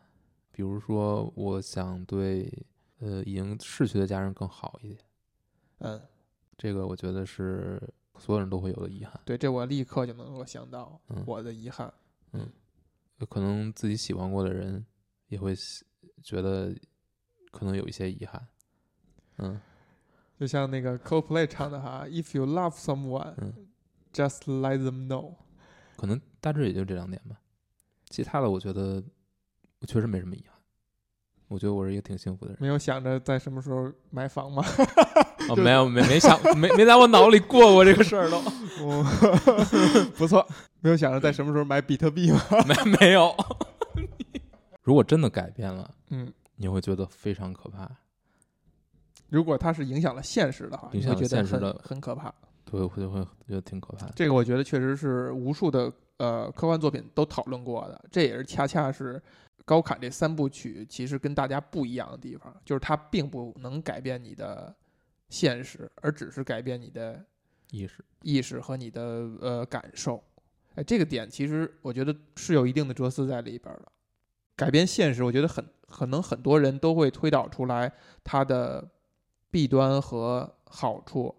[0.52, 2.52] 比如说，我想对
[3.04, 5.00] 呃已经逝去的家人更好一点，
[5.80, 6.02] 嗯，
[6.58, 7.82] 这个我觉得是
[8.18, 9.20] 所有人都会有的遗憾。
[9.26, 11.94] 对，这我立刻就能够想到嗯我的遗憾。
[12.32, 12.50] 嗯
[13.30, 14.86] 可能自己喜欢过的人
[15.28, 15.86] 也会喜
[16.22, 16.74] 觉得
[17.52, 18.48] 可能有一些遗憾。
[19.38, 19.60] 嗯
[20.40, 23.68] 就像那个 Coldplay 唱的哈，If you love someone, 嗯
[24.12, 25.36] ，just let them know。
[25.96, 27.40] 可能大致也就这两点吧。
[28.10, 29.02] 其他的我觉得
[29.80, 30.53] 我确实没什么遗憾。
[31.48, 32.58] 我觉得我是一个挺幸福的人。
[32.60, 34.64] 没有想着在什么时候买房吗？
[35.50, 38.42] 哦， 没有，没没想，没没在我脑里过过这个事儿都，
[40.18, 40.46] 不错，
[40.82, 42.40] 没有想着在什么时候买比特币吗？
[42.68, 43.36] 没没有。
[44.82, 47.90] 如果真的改变了，嗯，你会觉得非常可怕。
[49.30, 52.34] 如果它是影响了现实的话，影响现实的很可怕。
[52.66, 54.14] 对，我就会觉得挺可怕的。
[54.16, 59.22] 这个我觉得确实是无数的呃科幻作品都讨论过的，这也是恰恰是
[59.66, 64.76] 高坎这三部曲其实跟大家不一样的地方，就是它并不能改变你的
[65.30, 67.24] 现实，而只是改变你的
[67.72, 69.02] 意识，意识和你的
[69.42, 70.24] 呃感受。
[70.76, 73.92] 哎，这个点其实我觉得是有一定的哲思在里边儿的。
[74.56, 77.92] 改变现实，我觉得很可能很多人都会推导出来
[78.24, 78.88] 它的
[79.50, 81.34] 弊端和好处，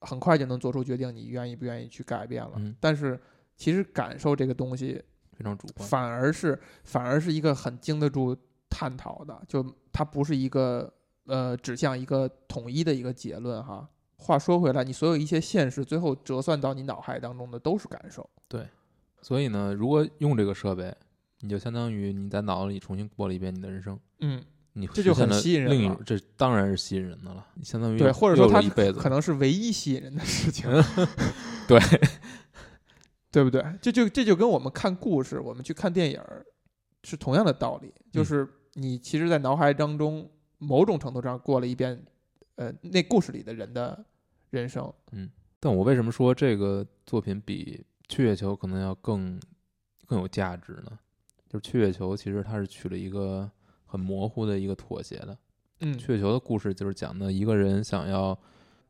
[0.00, 2.52] 很快就能做出决定，你愿意不愿意去改变了。
[2.56, 3.18] 嗯但是
[3.56, 5.02] 其实感受这个东西，
[5.34, 5.88] 非常主观。
[5.88, 8.36] 反而是反而是一个很经得住
[8.70, 10.92] 探讨的，就它不是一个
[11.26, 13.88] 呃指向一个统一的一个结论哈。
[14.16, 18.28] 话说回来，你所有一些现实，最后折算到你脑海当中的都是感受。
[18.48, 18.66] 对
[19.20, 20.94] 所以呢，如果用这个设备，
[21.40, 24.42] 你就相当于你在脑子里重新过了一遍你的人生，嗯，
[24.72, 27.46] 你这就很吸引人了另一这当然是吸引人的了。
[27.62, 30.70] 相当于对，或者说它又有一辈子可能是唯一吸引人的事情，
[31.68, 31.78] 对，
[33.34, 33.64] 对不对？
[33.82, 36.46] 这就这就跟我们看故事，我们去看电影儿
[37.02, 42.00] 是同样的道理，就嗯是你其实，在脑海当中某种程度上过了一遍，
[42.54, 44.04] 呃，那故事里的人的
[44.50, 44.92] 人生。
[45.10, 49.40] 嗯但我为什么说这个作品比《去月球》可能要更
[50.06, 50.96] 更有价值呢？
[51.48, 53.50] 就是《去月球》其实它是取了一个
[53.84, 55.36] 很模糊的一个妥协的。
[55.80, 58.38] 嗯去月球的故事就是讲的一个人想要，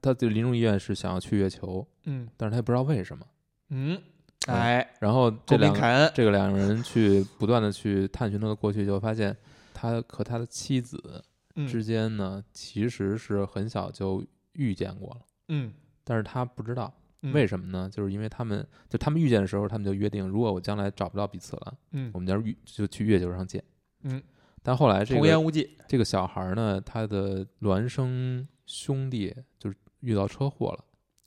[0.03, 3.27] 他的临终遗愿是想要去月球，嗯但是他也不知道为什么。
[3.71, 4.01] 嗯，
[4.47, 9.37] 哎，然后这个这个两个人去不断的去探寻他的过去，就发现
[9.73, 11.23] 他和他的妻子
[11.57, 17.89] 嗯之间呢，其实是很小就遇见过了，嗯，但是他不知道嗯为什么呢？
[17.91, 23.63] 就是因为他们就他们遇见的时候，他们就约定，如果我将来找不到彼此了，嗯我们就遇就去月球上见。
[24.03, 24.23] 嗯，
[24.63, 25.77] 但后来这个童言无忌。
[25.89, 30.85] 这个小孩儿呢，他的孪生兄弟就是遇到车祸了，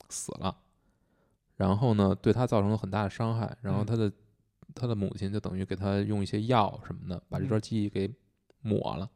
[0.08, 0.56] 死了，
[1.58, 4.12] 然后呢，对他造成了很大的伤害，然后嗯他的、
[4.74, 8.10] 他的母亲就等于给他用一些药什么的，把这段嗯记忆给
[8.62, 9.10] 抹了。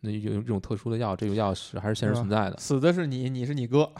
[0.00, 2.56] 那有有这种特殊的药，这个药是还是现实存在的。
[2.58, 3.92] 死的是你，你是你哥。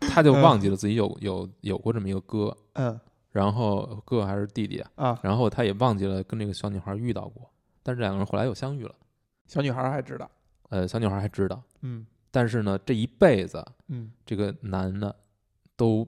[0.00, 7.48] 他就忘记了自己有有有过这么一个哥，嗯然后哥还是弟弟啊，啊，然后他也忘记了跟这个小女孩遇到过，
[7.82, 8.94] 但是两个人后来又相遇了。
[9.46, 10.28] 小女孩还知道。
[10.70, 15.14] 呃，小女孩还知道，嗯但是呢，这一辈子嗯，这个男的
[15.76, 16.06] 都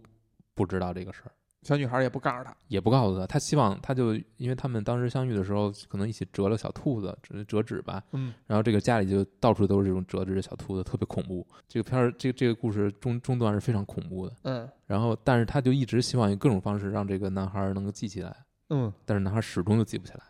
[0.59, 1.31] 不知道这个事儿，
[1.63, 2.53] 小女孩也不告诉他。
[2.67, 3.25] 也不告诉他。
[3.25, 11.47] 他希望他就因为他们当时相遇的时候，可能一起折了小兔子，折折纸吧，嗯然后这个家里就到处都是这种折纸的小兔子，特别恐怖。
[11.69, 14.35] 这个片儿，这个这个故事中中段是非常恐怖的。
[14.43, 18.35] 嗯然后，但是他就一直希望以各种方式让这个男孩儿能够记起来，
[18.71, 20.21] 嗯，但是男孩始终都记不起来。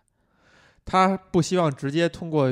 [0.84, 2.50] 他不希望直接通过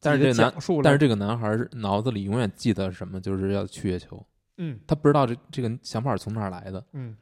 [0.00, 4.24] 但是这个男但是这个男孩儿脑子里永远记得什么，就是要去月球。
[4.64, 6.84] 嗯他不知道这这个想法从哪儿来的。
[6.92, 7.16] 嗯，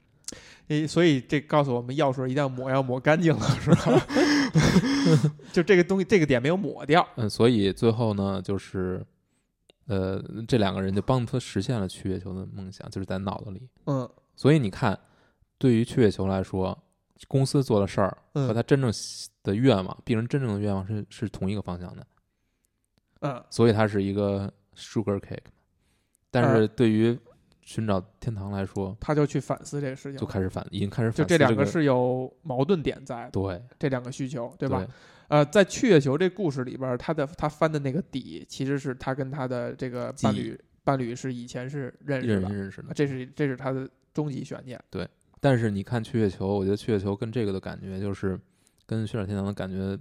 [0.69, 4.07] 诶，所以这告诉我们药水一定要抹，要抹干净了， 是吧？
[5.53, 7.07] 就这个东西，这个点没有抹掉。
[7.17, 9.05] 嗯，所以最后呢，就是，
[9.87, 13.69] 呃，这两个人就帮他实现了去月球的梦想，就是在脑子里。
[13.87, 14.99] 嗯所以你看，
[15.59, 16.77] 对于去月球来说，
[17.29, 18.91] 公司做的事儿和嗯他真正
[19.43, 22.07] 的愿望，病人真正的愿望是是同一个方向的，
[23.21, 25.39] 嗯所以它是一个 sugar cake。
[26.31, 27.19] 但是对于
[27.71, 34.85] 寻找天堂来说，他就去反思这个事情，就开始反，已经开始就反思个这两个是有矛盾点在，对这两个需求，对对吧？
[35.29, 42.93] 呃，在去月球这故事里边儿，他的他翻的那个底，其实是他跟他的这个伴侣伴侣是以前是认识的，认识认识的啊。
[42.93, 44.77] 这是这是他的终极悬念。
[44.91, 48.37] 对但是你看去月球，我觉得去月球跟这个的感觉就是
[48.85, 49.97] 跟寻找天堂的感觉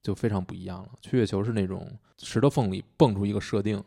[0.00, 0.90] 就非常不一样了。
[1.00, 3.82] 去月球是那种石头缝里蹦出一个设定，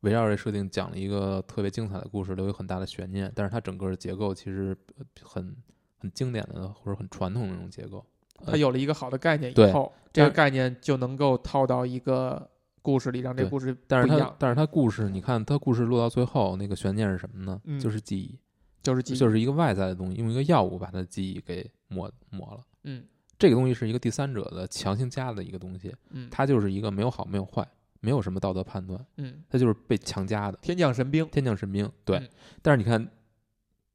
[0.00, 3.30] 围绕这设定讲了一个特别精彩的故事，留有很大的悬念。
[3.34, 5.54] 但是它整个的结构其实呃很
[5.98, 8.04] 很经典的或者很传统的那种结构。
[8.46, 17.60] 它有了一个好的概念以后，这个概念就能够套到一个故事里，让这故事但是它但是它故事，你看它故事落到最后，那个悬念是什么呢？
[17.64, 18.38] 嗯就是记忆，
[18.82, 22.60] 就是记忆就是一个外在的东西，用一个药物把它的记忆给抹抹了。
[22.84, 23.04] 嗯
[23.38, 27.66] 这个东西是一个第三者的强行加的一个东西，嗯它就是一个没有好没有坏，
[28.00, 31.90] 没有什么道德判断，嗯，他就是被强加的天降神兵天降神兵。
[32.04, 32.28] 对，嗯
[32.62, 33.00] 但是你看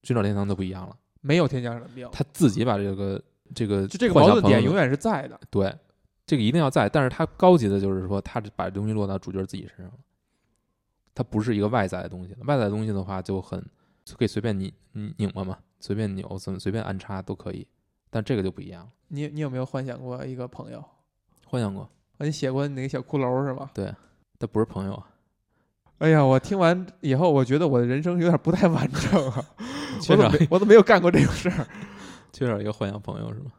[0.03, 3.21] 寻找天堂就不一样了，没有天降神兵，他自己把这个
[3.53, 5.39] 这个就这个幻矛盾点永远是在的。
[5.49, 5.75] 对
[6.25, 9.99] 这个一定要在，但是他高级的就是说，他把这东西落到主角自己身上了，
[11.13, 12.39] 它不是一个外在的东西了。
[12.45, 13.63] 外在的东西的话就很
[14.03, 17.67] 就可以随便拧拧拧巴嘛，随便扭，怎么随便安插都可以，
[18.09, 18.91] 但这个就不一样了。
[19.07, 20.83] 你你有没有幻想过一个朋友？
[21.45, 21.87] 幻想过，
[22.17, 23.71] 啊你写过那个小骷髅是吧？
[23.73, 23.93] 对？
[24.39, 25.07] 他不是朋友啊，
[25.99, 29.45] 哎呀，我听完以后，我觉得我的人生有点不太完整啊，
[30.49, 31.67] 我都没有干过这种事儿。
[32.33, 33.51] 缺少一个幻想朋友是吗？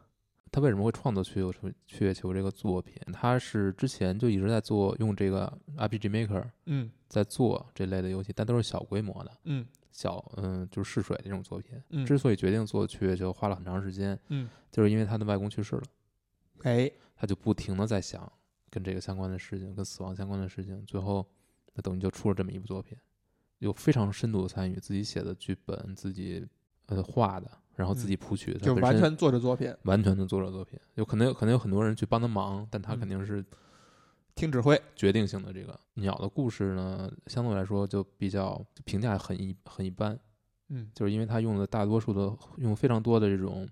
[0.51, 2.95] 他为什么会创作去月球去月球这个作品？
[3.11, 11.71] 他是之前就一直在做用这个 RPG Maker 嗯在做这类的游戏，但都是小规模的，嗯小嗯就是试水的这种作品。
[11.89, 15.83] 嗯之所以决定做去月球，花了很长时间，嗯，就是因为他的外公去世了，
[16.63, 18.31] 哎，他就不停的在想
[18.69, 21.25] 跟这个相关的事情，跟死亡相关的事情，最后
[21.73, 22.97] 那等于就出了这么一部作品，
[23.59, 26.45] 有非常深度的参与，自己写的剧本，自己
[26.87, 33.43] 呃画的，然后自己谱曲，他就完全作者作品，完全的作者作品，有可能有可能有很多人去帮他忙，但他嗯肯定是
[34.35, 34.79] 听指挥。
[34.95, 35.51] 决定性的。
[35.53, 40.19] 这个鸟的故事呢，相对来说就比较就评价很一很一般，
[40.69, 43.67] 嗯就是因为他用的大多数的用非常多的这种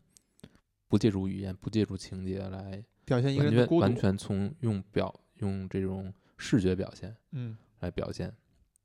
[0.88, 3.82] 不借助语言、不借助情节来表现一个完人的孤独。
[3.82, 8.34] 全完全从用表用这种视觉表现嗯来表现，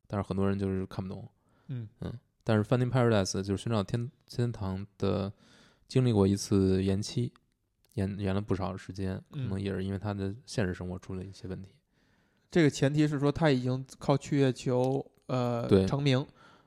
[0.06, 1.28] 但是很多人就是看不懂。
[1.68, 1.88] 嗯
[2.42, 5.32] 但是《Finding Paradise》就是寻找天天堂的，
[5.86, 7.32] 经历过一次延期，
[7.94, 11.74] 延延了不少时间，可嗯能也是因为他的现实生活出了一些问题。
[12.50, 16.26] 这个前提是说他已经靠去月球呃对成名，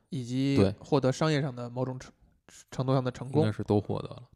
[0.09, 2.13] 以及获得商业上的某种程
[2.71, 3.41] 程度上的成功。
[3.41, 4.29] 应该是都获得了。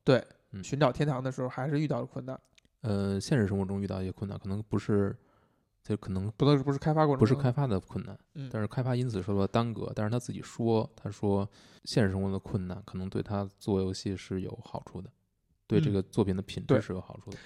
[0.51, 2.37] 嗯寻找天堂的时候还是遇到了困难，
[2.87, 5.15] 呃，现实生活中遇到一些困难，可能不是，
[5.83, 9.91] 就可能不都不是开发过程，不是开发的困难，嗯但是开发因此受到耽搁。
[9.93, 11.47] 但是他自己说，他说
[11.83, 15.09] 现实生活的困难可能对他做游戏是有好处的，
[15.67, 17.37] 对这嗯个作品的品质是有好处的。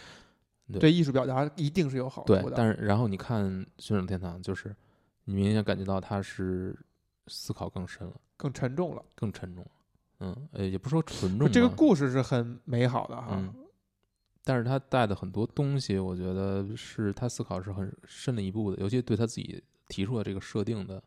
[0.72, 2.54] 对对艺术表达一定是有好处对，的。
[2.56, 3.46] 但是然后你看
[3.78, 4.74] 《寻找天堂》，就是
[5.26, 6.78] 你明显感觉到他是
[7.28, 9.04] 思考更深了，更沉重了。
[9.16, 9.72] 更沉重了。
[10.20, 13.54] 嗯，呃，也不是说纯重，这个故事是很美好的哈，嗯
[14.44, 21.02] 但是他带的很多东西，我觉得是他思考是很深了一步的，尤其对他自己提出的这个设定的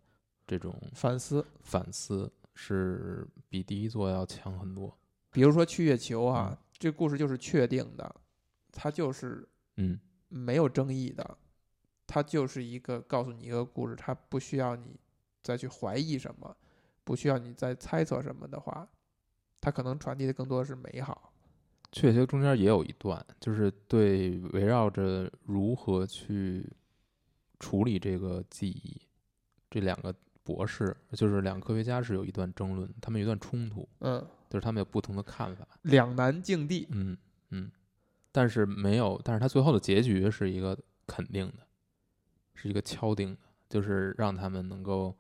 [0.47, 1.45] 这种反思。
[1.63, 4.97] 反思，是比第一座要强很多。
[5.33, 8.15] 比如说去月球啊，嗯这故事就是确定的，
[8.71, 11.39] 它就是嗯，没有争议的，
[12.07, 14.97] 它就是一个告诉你一个故事，它不需要你
[15.43, 16.57] 再去怀疑什么，
[17.03, 18.89] 不需要你再猜测什么的话，
[19.61, 21.33] 它可能传递的更多的是美好。
[21.95, 26.69] 确切中间也有一段，就是对围绕着如何去
[27.61, 29.01] 处理这个记忆，
[29.71, 34.21] 这两个博士，就是两个科学家是有一段争论，他们有一段冲突，嗯，
[34.51, 35.65] 就是他们有不同的看法。
[35.83, 36.89] 两难境地。
[36.91, 37.17] 嗯
[37.51, 37.71] 嗯，
[38.33, 40.77] 但是没有，但是他最后的结局是一个
[41.07, 41.65] 肯定的，
[42.57, 43.39] 是一个敲定的，
[43.69, 45.17] 就是让他们能够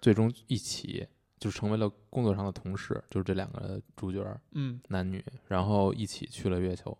[0.00, 1.08] 最终一起，
[1.40, 6.96] 就成为了工作上的同事，就是这两个主角儿嗯男女，然后一起去了月球，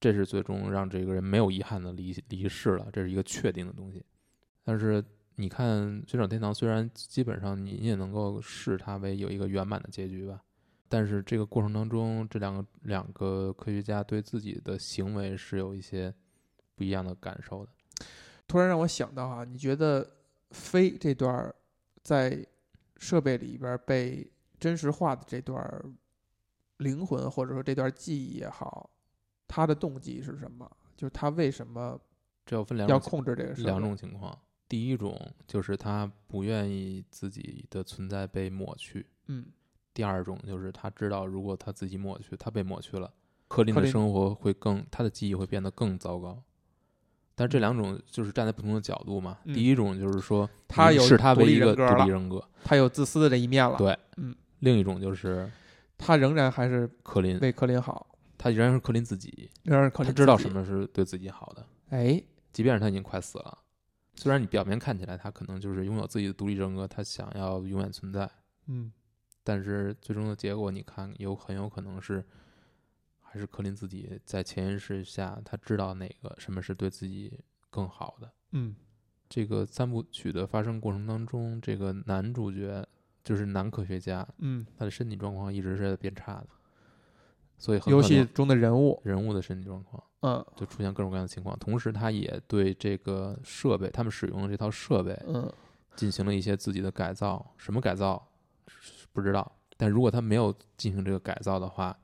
[0.00, 4.04] 这是最终让这个人没有遗憾的离离世了，这是一个确定的东西。
[4.64, 5.02] 但是
[5.36, 10.42] 你看《寻找天堂》，虽然基本上你也能够视它为有一个圆满的结局吧，
[10.88, 16.12] 但是这个过程当中，这两个两个科学家对自己的行为是有一些
[16.74, 17.70] 不一样的感受的。
[18.48, 20.06] 突然让我想到啊，你觉得
[20.50, 21.54] 飞这段儿
[22.02, 22.44] 在
[23.00, 24.30] 设备里边儿被
[24.60, 25.84] 真实化的这段儿
[26.76, 28.88] 灵魂，或者说这段记忆也好，
[29.48, 30.70] 他的动机是什么？
[30.96, 31.98] 就是他为什么
[32.46, 33.54] 这要分两要种情控制这个？
[33.64, 34.38] 两种情况。
[34.68, 39.46] 第一种就是他不愿意自己的存在被抹去，嗯
[39.92, 43.12] 第二种就是他知道，如果他自己抹去，他被抹去了，
[43.48, 46.40] 柯林的生活会更，他的记忆会变得更糟糕。
[47.40, 49.38] 但是这两种就是站在不同的角度嘛。
[49.44, 53.78] 嗯第一种就是说，他有你视他独立为一个独了立人格；他有自私的这一面了。
[53.78, 55.50] 对，嗯，另一种就是
[55.96, 62.22] 他仍然还是克林，为柯林好，他仍然是克林自己，仍然是柯林他知道自己什么是对自己好的，哎，
[62.52, 63.56] 即便是他已经快死了。
[64.16, 68.30] 虽然你表面看起来他可能就是拥有自己的独立人格，他想要永远存在，
[68.66, 68.92] 嗯
[69.42, 72.22] 但是最终的结果，你看有很有可能是，
[73.32, 77.38] 还是柯林自己在潜意识下，他知道哪个什么是对自己
[77.70, 78.30] 更好的。
[78.50, 78.74] 嗯
[79.28, 82.84] 这个三部曲的发生过程当中，这个男主角
[83.22, 86.48] 就是男科学家，嗯，他的身体状况一直是在变差的，
[87.56, 91.56] 所以很游戏中的人物，人物的身体状况嗯就出现各种各样的情况。
[91.60, 95.48] 同时，他也对这个设备，他们使用的这套设备嗯
[95.94, 97.54] 进行了一些自己的改造。
[97.56, 98.28] 什么改造
[99.12, 101.96] 不知道，但如果他没有进行这个改造的话，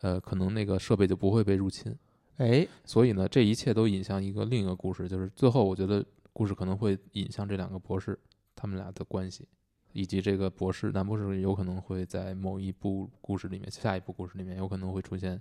[0.00, 1.94] 呃，可能那个设备就不会被入侵。
[2.36, 8.18] 哎，所以呢，这一切都引向一个另一个故事，就是最后我觉得故事可能会引向这两个博士
[8.54, 9.48] 他们俩的关系，
[9.92, 15.40] 以及这个博士男博士有可能会在某一部故事里面，下一部故事里面有可能会出现，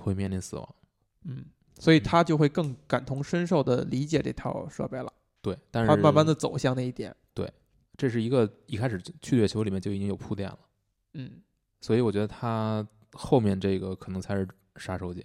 [0.00, 0.74] 会面临死亡。
[1.24, 1.44] 嗯，
[1.78, 7.52] 所以他就会更感同身受的理解这套设备了，对，但是他慢慢的走向那一点，对
[7.96, 10.58] 这是一个一开始去月球里面就已经有铺垫了，
[11.12, 11.42] 嗯。
[11.80, 14.46] 所以我觉得他后面这个可能才是
[14.76, 15.22] 杀手锏，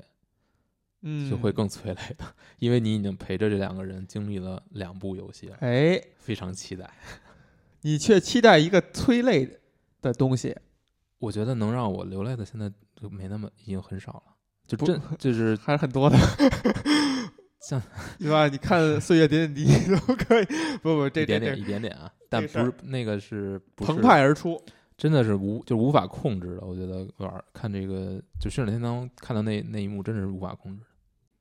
[1.02, 2.26] 嗯，就会更催泪的，
[2.60, 6.90] 因为你已经陪着这两个人经历了两部游戏了，哎，非常期待。
[7.82, 9.60] 你却期待一个催泪
[10.02, 10.56] 的东西，
[11.20, 16.18] 我觉得能让我流泪的现在就没那么，已经很少了，就不真就是 还是很多的，
[17.60, 17.82] 像
[18.18, 18.48] 对吧？
[18.48, 20.46] 你看岁月点点滴滴都可以，
[20.82, 24.62] 不不，这这一点点一点点啊，但不是那个是澎湃而出，
[24.98, 26.66] 真的是无就无法控制的。
[26.66, 30.84] 我觉得玩儿看这个就《驯天堂》看到那那一幕真的是无法控制，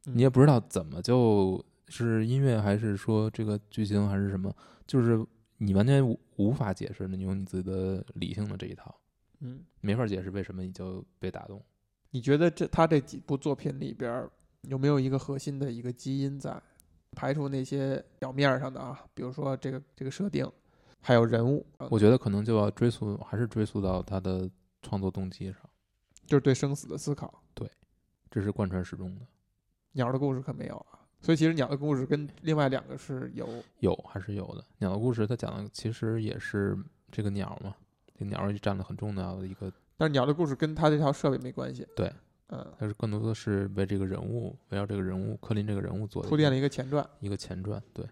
[0.07, 4.55] 嗯你也不知道怎么就是音乐还是说这个剧情还是什么，
[4.86, 5.24] 就是
[5.59, 8.94] 你完全无无法解释的，你用你自己的理性的这一套
[9.40, 11.62] 嗯，没法解释为什么你就被打动。
[12.11, 14.30] 你觉得这他这几部作品里边儿
[14.62, 16.61] 有没有一个核心的一个基因在？
[17.14, 20.50] 排除那些表面上的啊，比如说这个这个设定，
[21.03, 24.48] 还有人物，啊我觉得可能就要追溯，还是追溯到他的
[24.80, 25.61] 创作动机上，
[26.26, 27.42] 就是对生死的思考。
[27.53, 27.68] 对
[28.30, 29.26] 这是贯穿始终的。
[29.92, 33.46] 鸟的故事可没有啊，所以其实鸟的故事跟另外两个是有，
[33.80, 34.64] 有还是有的。
[34.78, 36.78] 鸟的故事它讲的其实也是
[37.11, 37.74] 这个鸟嘛，
[38.18, 41.86] 这鸟儿占了很重要的一个，但是鸟的故事跟他这套设备没关系。
[41.94, 42.11] 对，
[42.48, 47.07] 嗯，它是更多的是为这个人物围绕这个人物柯林这个人物做的铺垫了一一个前传。
[47.20, 47.82] 一个前传。
[47.92, 48.07] 对，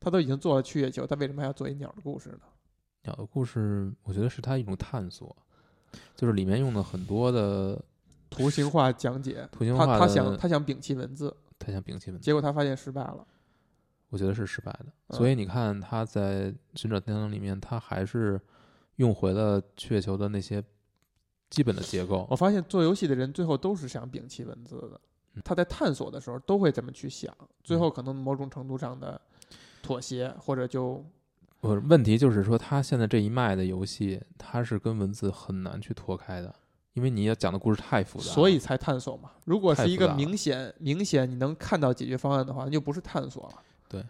[0.00, 2.40] 他都已经做了去月球，他为什么还要做一鸟的故事呢？
[3.04, 5.34] 鸟的故事我觉得是他一种探索，
[6.14, 7.80] 就是里面用了很多的
[8.28, 13.26] 图形化讲解，图形化，他他想他想摒弃文字，他想摒弃文字，结果他发现失败了。
[14.10, 14.86] 我觉得是失败的。
[15.08, 18.40] 嗯所以你看他在《寻找天堂》里面，他还是
[18.96, 20.62] 用回了去月球的那些
[21.50, 22.26] 基本的结构。
[22.30, 25.00] 我发现做游戏的人最后都是想摒弃文字的
[25.34, 29.20] 嗯，他在探索的时候都会这么去想，最后可能某种程度上的
[29.88, 31.02] 妥协，或者就
[31.60, 36.54] 不是问题就是说，他现在这一脉的游戏，它是跟文字很难去脱开的，
[36.92, 39.30] 因为你要讲的故事太复杂了，所以才探索嘛。
[39.46, 43.62] 如果是一个明显明显你能看到解决方案的话，那就不是探索了。
[43.88, 44.04] 对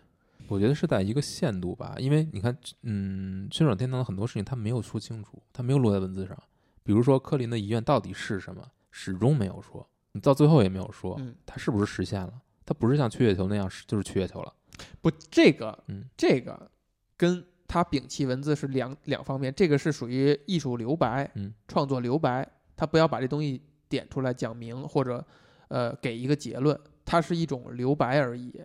[0.49, 6.37] 我觉得是在一个限度吧，因为你看，嗯，《寻找天堂》的很多事情他没有说清楚，他没有落在文字上。
[6.83, 12.33] 比如说科林的遗愿到底是什么，始终没有说，你到最后也没有说，嗯，他是不是实现了？
[12.67, 14.53] 他不是像去月球那样，是就是去月球了。
[15.01, 16.71] 不，这个嗯这个
[17.17, 25.25] 跟他摒弃文字是两两方面，这个是属于艺术留白，嗯，创作留白，他不要把这东西点出来讲明或者
[25.69, 28.63] 呃给一个结论，它是一种留白而已，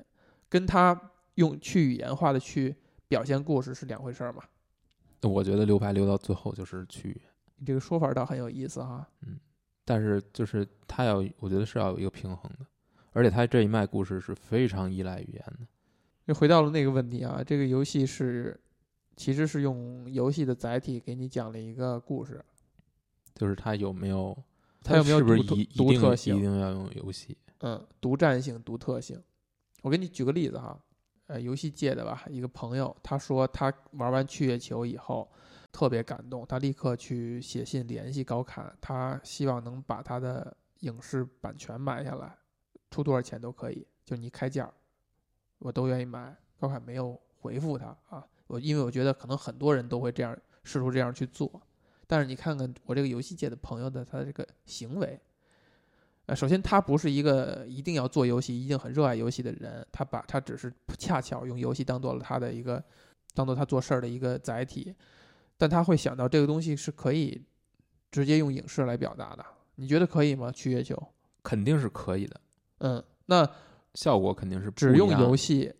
[0.47, 0.99] 跟他
[1.35, 2.75] 用去语言化的去
[3.07, 4.43] 表现故事是两回事儿嘛。
[5.21, 9.07] 我觉得留白留到最后就是去语言，你这个说法倒很有意思哈。
[9.25, 9.39] 嗯
[9.85, 12.65] 但是就是他要，我觉得是要有一个平衡的，
[13.11, 15.67] 而且他这一脉故事是非常依赖语言的。
[16.25, 18.59] 又回到了那个问题啊，这个游戏是
[19.15, 22.43] 其实是用游戏的载体给你讲了一个故事，
[23.35, 24.37] 就是它有没有，
[24.81, 27.37] 它有没有是不是独独特性定要用游戏？
[27.59, 29.21] 嗯，独占性、独特性。
[29.81, 30.79] 我给你举个例子哈，
[31.27, 35.29] 呃，游戏界的吧，一个朋友，他说他玩完去月球以后
[35.71, 42.37] 特别感动，他立刻去写信联系高侃，他希望能把他的影视版权买下来，
[42.91, 44.71] 出多少钱都可以，就你开价，
[45.63, 46.35] 我都愿意买。
[46.59, 51.61] 高凯没有回复他啊，我因为我觉得可能很多人都会这样试图这样去做，
[52.07, 55.19] 但是你看看我这个游戏界的朋友的他的这个行为，
[56.27, 62.81] 呃，首先他不是一个一定要做游戏、一定很热爱游戏的人，他把他只是恰巧用游戏当做了他的一个，
[63.33, 64.95] 当做他做事儿的一个载体，
[65.57, 67.43] 但他会想到这个东西是可以
[68.09, 69.45] 直接用影视来表达的，
[69.75, 70.49] 你觉得可以吗？
[70.49, 70.95] 去月球，
[71.41, 72.41] 肯定是可以的，
[72.77, 73.49] 嗯，那
[73.95, 75.73] 效果肯定是不只用游戏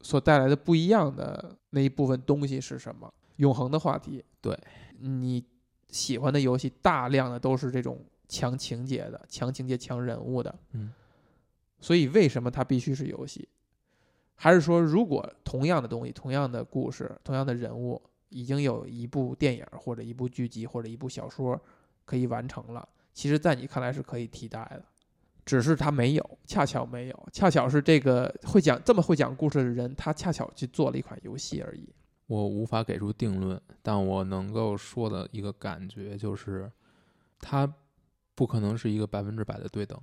[0.00, 3.12] 所带来的不一样的那一部分东西是什么？
[3.36, 4.24] 永恒的话题。
[4.40, 4.58] 对，
[4.98, 5.44] 你
[5.88, 10.58] 喜欢的游戏大量的都是这种强情节的、强情节、强人物的。
[10.72, 10.92] 嗯，
[11.78, 13.48] 所以为什么它必须是游戏？
[14.34, 18.00] 还是说，如果同样的东西、同样的故事、同样的人物，
[18.30, 21.60] 已经有一部电影或者一部剧集或者一部小说
[22.06, 24.84] 可以完成了，其实在你看来是可以替代的，
[25.50, 31.92] 只是他没有，恰巧没有，恰巧是这个会讲这么会讲故事的人，他恰巧去做了一款游戏而已。
[32.28, 36.70] 我无法给出定论，但我能够说的一个感觉就是，
[37.40, 37.68] 它
[38.36, 40.00] 不可能是一个百分之百的对等，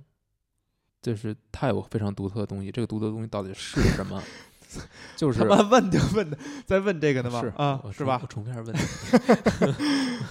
[1.00, 2.70] 就是它有非常独特的东西。
[2.70, 4.22] 这个独特的东西到底是什么？
[5.16, 7.40] 就是他妈问就问的，在问这个呢吗？
[7.40, 8.26] 是啊，是吧我？
[8.26, 8.82] 重复一下问题。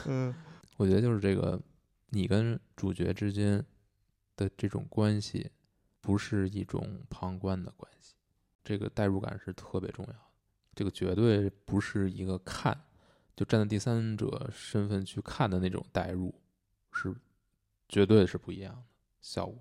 [0.05, 0.31] 嗯
[0.77, 1.59] 我觉得就是这个，
[2.11, 3.65] 你跟主角之间
[4.37, 5.51] 的这种关系，
[5.99, 8.13] 不是一种旁观的关系，
[8.63, 10.19] 这个代入感是特别重要的。
[10.73, 12.79] 这个绝对不是一个看，
[13.35, 16.33] 就站在第三者身份去看的那种代入，
[16.91, 17.13] 是
[17.89, 18.83] 绝对是不一样的
[19.19, 19.57] 效果，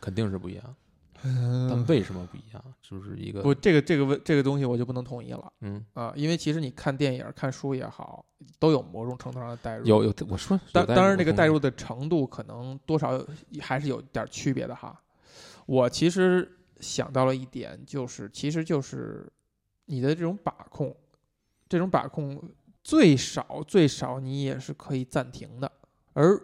[0.00, 0.76] 肯定是不一样的。
[1.22, 2.64] 但嗯，为什么不一样？
[2.80, 8.24] 就是一个不，这个这个问这个东西我就不能同意了嗯，啊，因为其实你看电影、看书也好，
[8.58, 9.86] 都有某种程度上的代入。
[9.86, 13.20] 有有，我说当当然，这个代入的程度可能多少
[13.60, 15.00] 还是有点区别的哈。
[15.66, 16.48] 我其实
[16.80, 19.30] 想到了一点，就是其实就是
[19.86, 20.94] 你的这种把控，
[21.68, 22.40] 这种把控
[22.84, 25.70] 最少最少你也是可以暂停的，
[26.12, 26.40] 而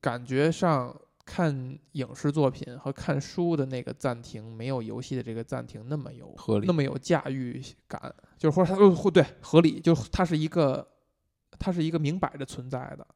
[0.00, 10.86] 感觉上看影视作品和看书的那个暂停，没有游戏的这个暂停那么有合理那么有驾驭感，就是或者它呃会对合理，就是它是一个
[11.58, 13.06] 它是一个明摆着存在的。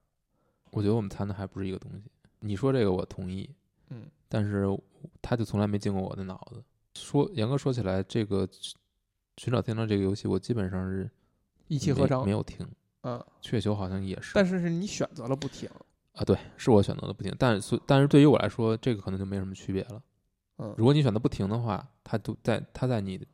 [0.70, 2.10] 我觉得我们谈的还不是一个东西。
[2.40, 3.48] 你说这个我同意，
[3.90, 4.66] 嗯，但是
[5.20, 6.62] 他就从来没进过我的脑子。
[6.94, 8.46] 说严格说起来，这个
[9.36, 11.10] 《寻找天堂》这个游戏，我基本上是
[11.68, 12.30] 一气呵成没。
[12.30, 12.66] 有停。
[13.02, 15.68] 嗯，雀球好像也是，但是是你选择了不停。
[16.16, 17.32] 啊，对，是我选择的不停。
[17.38, 20.02] 但是所但是对于我来说，这个可能就没什么区别了。
[20.58, 23.24] 嗯如果你选择不停的话，它都在它在你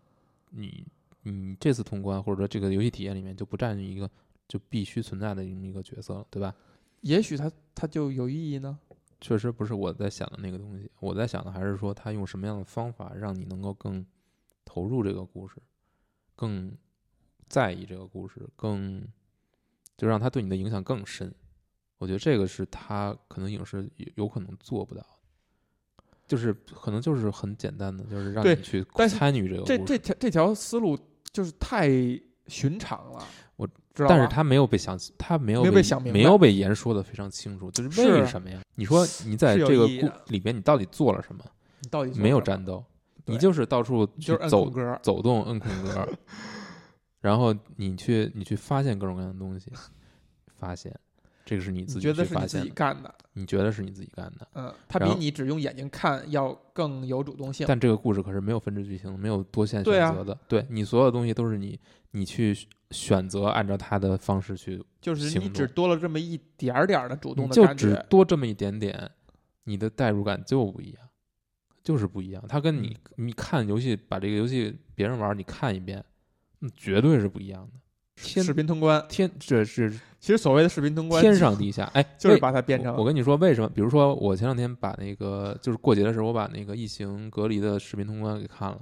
[0.51, 0.85] 你
[1.23, 4.11] 你这次通关或者说这个游戏体验里面就不占据一个
[4.49, 6.55] 就必须存在的这么一个角色了，对吧？
[7.03, 8.79] 也许它它就有意义呢。
[9.21, 14.05] 确实不是我在想的那个东西，我在想的还是说他用什么样的方法让你能够更
[14.65, 15.63] 投入这个故事，
[16.35, 16.77] 更
[17.49, 19.07] 在意这个故事，更
[19.97, 21.33] 就让他对你的影响更深。
[22.03, 25.07] 我觉得这个是他可能影视有有可能做不到的，
[26.27, 30.99] 就是可能就是很简单的，就是让你去参与这个这这条这条思路
[31.31, 31.89] 就是太
[32.49, 33.25] 寻常了。
[33.55, 38.61] 我知道，但是他没有被想，他没有没被被想明白没有被言说的非常清楚，就是是为什么呀？
[38.75, 39.87] 你说你在这个
[40.27, 41.45] 里边，你到底做了什么？
[41.83, 42.85] 你到底没有战斗，
[43.27, 44.69] 你就是到处去就走
[45.01, 46.09] 走动，摁空格，
[47.21, 49.71] 然后你去你去发现各种各样的东西，
[50.59, 50.99] 发现
[51.53, 54.49] 这个是你自你己觉得是你自己干的，你觉得是你自己干的。
[54.55, 57.67] 嗯，它比你只用眼睛看要更有主动性。
[57.69, 60.39] 但这个故事可是没有分支剧情，没有多线选择的。
[60.49, 61.79] 对你所有东西都是你
[62.13, 62.57] 你去
[62.91, 69.11] 选择按照他的方式去，就是你只多了这么一点儿点儿的主动的感觉，只多这么一点点，
[69.65, 71.07] 你的代入感就不一样，
[71.85, 72.43] 就是不一样。
[72.49, 76.03] 它跟你嗯你看游戏，把这个游戏别人玩儿，你看一遍，
[76.61, 77.79] 那绝对是不一样的。
[78.17, 79.05] 天视频通关。
[79.09, 79.91] 天，这是
[80.21, 81.85] 其实所谓的视频通关，天上地下。
[81.95, 83.69] 哎，就是把它变成我我跟你说，为什么？
[83.69, 88.81] 比如说，我前两天把那个就是过节的时候，我把那个《异形隔离》的视频通关给看了。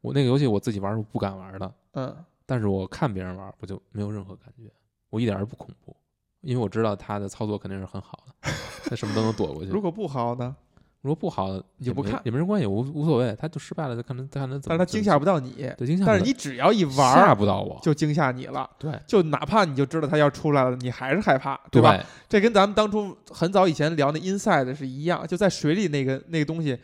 [0.00, 2.16] 我那个游戏我自己玩是不敢玩的，嗯，
[2.46, 4.70] 但是我看别人玩，我就没有任何感觉，
[5.10, 5.96] 我一点儿也不恐怖，
[6.40, 8.50] 因为我知道他的操作肯定是很好的，
[8.84, 9.70] 他什么都能躲过去。
[9.70, 10.54] 如果不好呢？
[11.00, 14.60] 如果不好，你就不看也没人关系，无无所谓，他就失败了，他看他怎么。
[14.64, 18.68] 但是他惊吓不到你，对惊吓但是你只要一玩吓，不到我，就惊吓你了。
[18.78, 22.04] 对就哪怕你就知道他要出来了，你还是害怕，对吧？？
[22.28, 26.76] 这跟咱们当初很早以前聊那 Inside 是一样，就在水里那个那个东西，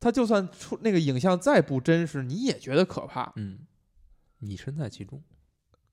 [0.00, 3.58] 它就算出那个影像再不真实，你也觉得可怕，嗯，
[4.38, 5.22] 你身在其中，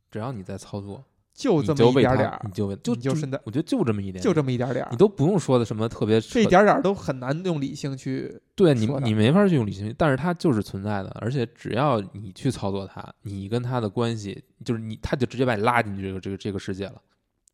[0.10, 1.03] 只要你在操作，
[1.40, 8.38] 就这么一点点儿你，就为就就身在我觉得就这么一点，就这么一点点儿你，都不用说的什么特别这一点点儿都很难用理性去。
[8.56, 17.02] 对你你没法去用理性，但是它就是存在的，而且只要你去操作它，你跟它的关系就是你，它就直接把你拉进去这个这个这个世界了。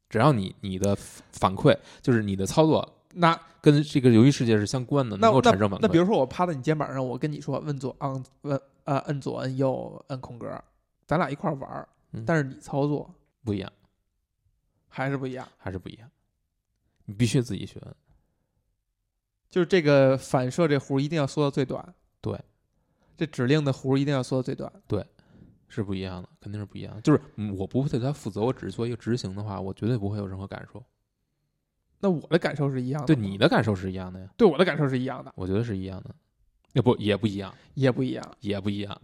[0.10, 0.96] 只要你你的
[1.32, 5.82] 反馈就是你的操作那跟这个游戏世界是相关的，能够产生反馈。
[5.84, 10.48] 那比如说我趴在你肩膀上，我跟你说摁左按摁呃摁左摁右摁空格，
[11.06, 13.14] 咱俩一块儿玩儿嗯，但是你操作
[13.46, 13.72] 不一样，
[14.90, 15.48] 还是不一样。
[15.58, 16.10] 还是不一样，
[17.06, 17.80] 你必须自己学。
[19.50, 21.96] 就是这个反射这弧一定要缩到最短。
[22.20, 22.38] 对，
[23.16, 24.70] 这指令的弧一定要缩到最短。
[24.88, 25.06] 对
[25.68, 27.02] 是不一样的，肯定是不一样的。
[27.02, 30.84] 就是嗯我不会对它负责，我只是做一个执行的话，我绝对不会有任何感受。
[32.00, 36.14] 那我的感受是一样的对，你的感受是一样的呀，对我的感受是一样的，我觉得是一样的。
[36.74, 38.38] 也不也不一样，也不一样。
[38.42, 39.02] 也不一样，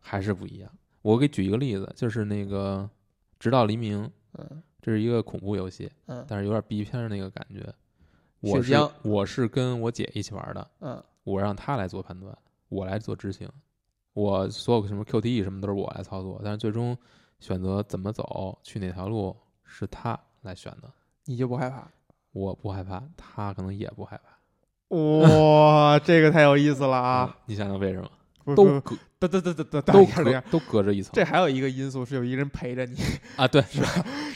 [0.00, 0.70] 还是不一样。
[1.04, 2.88] 我给举一个例子，就是那个
[3.38, 4.02] 《直到黎明》，
[4.38, 7.62] 嗯这是一个恐怖游戏，嗯但是有点 B 片儿那个感觉。
[8.40, 12.34] 我是我是跟我姐一起玩的，嗯我让她来做判断，
[12.70, 13.46] 我来做执行，
[14.14, 16.96] 我所有什么 QTE 什么都是我来操作，但是最终
[17.38, 20.90] 选择怎么走，去哪条路是她来选的。
[21.26, 21.86] 你就不害怕？
[22.32, 27.36] 我不害怕，她可能也不害怕哇，这个太有意思了啊！
[27.36, 28.10] 嗯你想想为什么？
[28.44, 28.96] 不都 隔
[29.28, 29.40] 都
[29.80, 32.96] 等一下等一下隔都隔着一层这还有一个因素是有一个人陪着你，
[33.36, 33.48] 啊？
[33.48, 33.82] 对，是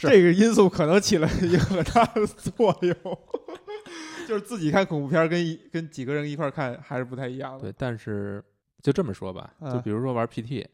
[0.07, 2.95] 这个因素可能起了一个很大的作用。
[4.27, 7.61] 就是自己看恐怖片儿跟一跟几个人一块儿看还是不太一样的。
[7.71, 8.43] 对，但是
[8.81, 10.65] 就这么说吧，就嗯比如说玩 PT，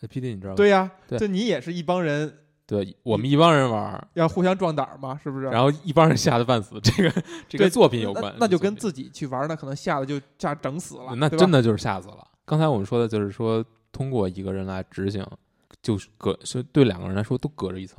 [0.00, 0.56] 呃 PT 你知道吗？
[0.56, 2.32] 对呀，对就你也是一帮人
[2.64, 5.46] 对，我们一帮人玩儿，要互相壮胆儿嘛，是不是？
[5.46, 7.10] 然后一帮人吓得半死，这个
[7.48, 12.24] 这对跟作品有关，那就跟自己去玩儿，那可能吓得就吓整死了，那真的就是吓死了。
[12.44, 15.26] 刚才我们说的就是说，通过一个人来执行，
[15.82, 17.98] 就是隔是对两个人来说都隔着一层。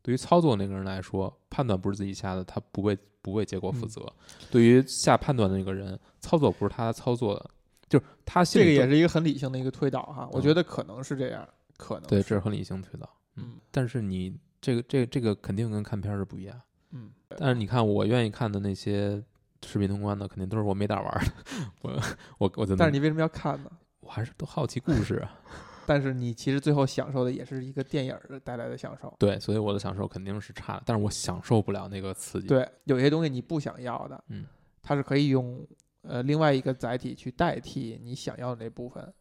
[0.00, 4.12] 对于操作那个人来说，判断不是自己下的，他不为不为结果负嗯责。
[4.50, 7.50] 对于下判断的那个人，操作不是他操作的，
[7.88, 13.08] 就是他这个也是一个很理性的一个推导哈，我嗯觉得可能是这样，可能对，这是很理性推导。
[13.36, 16.60] 嗯但是你这个这个这个肯定跟看片儿是不一样。
[16.90, 19.22] 嗯，但是你看，我愿意看的那些
[19.64, 21.32] 视频通关的，肯定都是我没打玩儿的。
[21.82, 22.02] 我
[22.38, 23.70] 我我但是你为什么要看呢？
[24.02, 25.40] 我还是都好奇故 事啊。
[25.84, 29.12] 但是你其实最后享受的也是一个电影儿带来的享受。
[29.18, 34.46] 对，所以我的享受肯定是差的，但是我享受不了那个刺激。，对，有些东西你不想要的，嗯，
[34.80, 35.66] 它是可以用
[36.02, 39.12] 呃另外一个载体去代替你想要的那部分。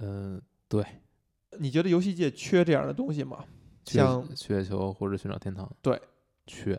[0.00, 0.84] 嗯、对，
[1.58, 3.44] 你觉得游戏界缺这样的东西吗？
[3.84, 6.00] 像雪球或者寻找天堂，对，
[6.46, 6.78] 缺。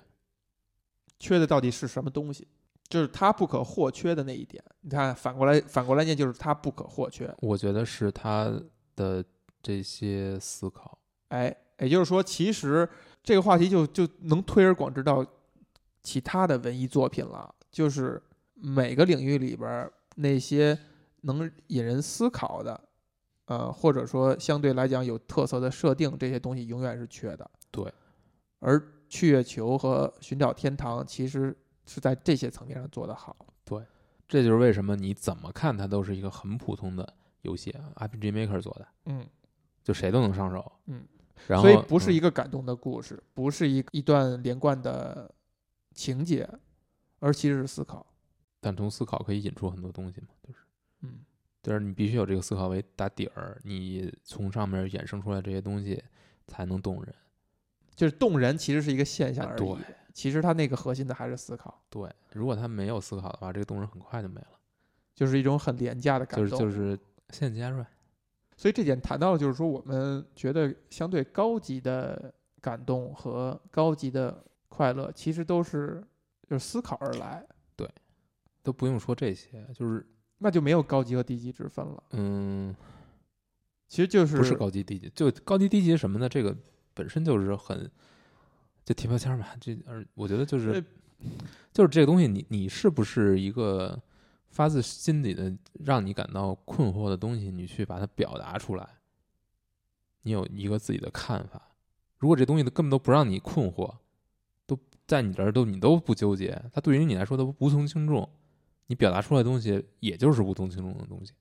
[1.18, 2.48] 缺的到底是什么东西？
[2.90, 4.64] 就是它不可或缺的那一点。
[4.82, 7.34] 你看，反过来反过来念，就是它不可或缺。
[7.40, 8.52] 我觉得是他
[8.96, 9.24] 的
[9.62, 10.98] 这些思考。
[11.30, 12.90] 哎，也就是说，其实
[13.24, 15.26] 这个话题就就能推而广之到
[16.02, 17.54] 其他的文艺作品了。
[17.72, 18.20] 就是
[18.56, 20.78] 每个领域里边儿那些
[21.22, 22.82] 能引人思考的，
[23.46, 27.52] 呃，或者说相对来讲有特色的设定，这些东西永远是缺的。
[27.70, 27.94] 对，
[28.58, 31.56] 而去月球和寻找天堂其实
[31.90, 33.36] 是在这些层面上做得好。
[33.66, 33.84] 对
[34.28, 39.28] 这就是为什么你怎么看它都是一个很普通的游戏啊，RPG Maker 做的，嗯，
[39.84, 40.72] 就谁都能上手。
[40.86, 41.04] 嗯，
[41.48, 45.34] 然后所以不是嗯一个感动的故事，不是一一段连贯的
[45.94, 46.48] 情节，
[47.20, 48.06] 而其实是思考。
[48.62, 50.60] 但从思考可以引出很多东西嘛，就是。
[51.02, 51.20] 嗯，
[51.64, 56.04] 就是你必须有这个思考为打底儿，你从上面衍生出来这些东西
[56.46, 57.16] 才能动人。
[58.00, 59.60] 就是动人其实是一个现象啊而已。
[59.60, 59.78] 对
[60.14, 64.48] 其实他那个核心的还是思考，对，如果他没有思考的话，这个动人很快就没了，
[65.14, 66.60] 就是一种很廉价的感就动。
[66.60, 67.86] 是就是现加瑞。
[68.56, 76.02] 所以这点谈到了，就是说我们觉得相对高级的感动和高级的快乐，其实都是
[76.50, 77.46] 就是思考而来，
[77.76, 77.86] 对
[78.64, 80.06] 都不用说这些，就是
[80.38, 82.04] 那就没有高级和低级之分了。
[82.12, 82.76] 嗯，
[83.88, 86.54] 其实就是不是高级低级，就高级低级什么呢，这个
[87.00, 87.90] 本身就是很
[88.84, 89.46] 就贴标签嘛。
[89.62, 90.84] 这而我觉得就是呃
[91.72, 93.98] 就是这个东西你，你是不是一个
[94.50, 98.86] 发自心底的让你感到困惑的东西，你去把它表达出来，
[100.24, 101.72] 你有一个自己的看法。
[102.18, 103.96] 如果这东西根本都不让你困惑，
[104.66, 104.78] 都
[105.08, 108.30] 在你这儿都你都不纠结，它对于你来说都无从轻重，
[108.88, 111.32] 你表达出来的东西也就是无从轻重的东西。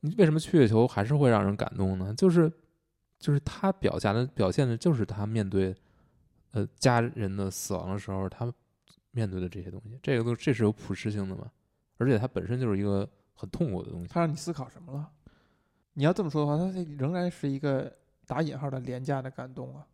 [0.00, 2.12] 你为什么去月球还是会让人感动呢？
[2.14, 2.52] 就是
[3.26, 5.74] 就是他表达的表现的就是他面对
[6.52, 8.54] 呃家人的死亡的时候，他
[9.10, 11.50] 面对的这些东西，这个都这是有普适性的嘛，
[11.96, 14.06] 而且它本身就是一个很痛苦的东西。
[14.06, 15.10] 他让你思考什么了？
[15.94, 17.92] 你要这么说的话，它仍然是一个
[18.28, 19.84] 打引号的廉价的感动啊。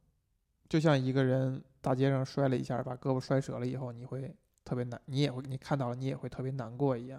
[0.68, 7.18] 就像一个人大街上摔了一下，把胳膊摔折了以后，你会特别难，你也会你看到了，你也会特别难过一样。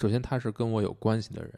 [0.00, 1.52] 首先，他是跟我有关系的人，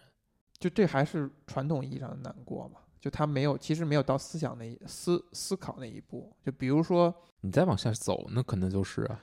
[0.58, 2.80] 就这还是传统意义上的难过嘛？
[3.00, 6.32] 就他没有，其实没有到思想那一思思考那一步。
[6.44, 9.20] 就比如说，你再往下走，那可能就是啊，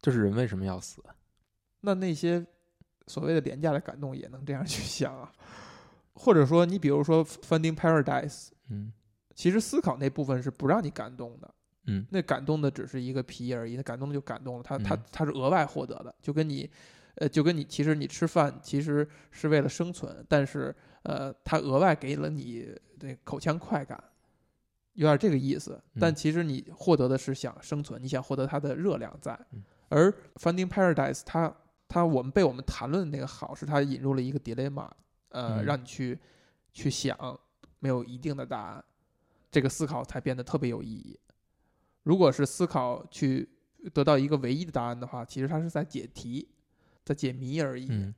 [0.00, 1.04] 就是人为什么要死？
[1.82, 2.44] 那那些
[3.06, 5.30] 所谓的廉价的感动也能这样去想啊，
[6.14, 8.92] 或者说，你比如说《Finding Paradise》，嗯
[9.34, 11.54] 其实思考那部分是不让你感动的，
[11.86, 16.70] 嗯那感动的只是一个皮而已，那感动的就感动了，它它嗯它是额外获得的，就跟你，
[17.16, 24.02] 呃，就跟你其实你吃饭其实是为了生存，但是呃，它额外给了你这口腔快感，
[24.94, 31.54] 有点这个意思，但嗯其实你获得的是想生存，你想获得它的热量在嗯，而 Finding Paradise 它
[31.88, 34.88] 它我们被我们谈论的那个好是它引入了一个 dilemma，
[35.30, 36.18] 呃，嗯让你去
[36.72, 37.40] 去想，
[37.80, 38.84] 没有一定的答案。
[39.50, 41.18] 这个思考才变得特别有意义。
[42.04, 43.48] 如果是思考去
[43.92, 46.48] 得到一个唯一的答案的话，其实它是在解题，
[47.04, 47.88] 在解谜而已。
[47.90, 48.14] 嗯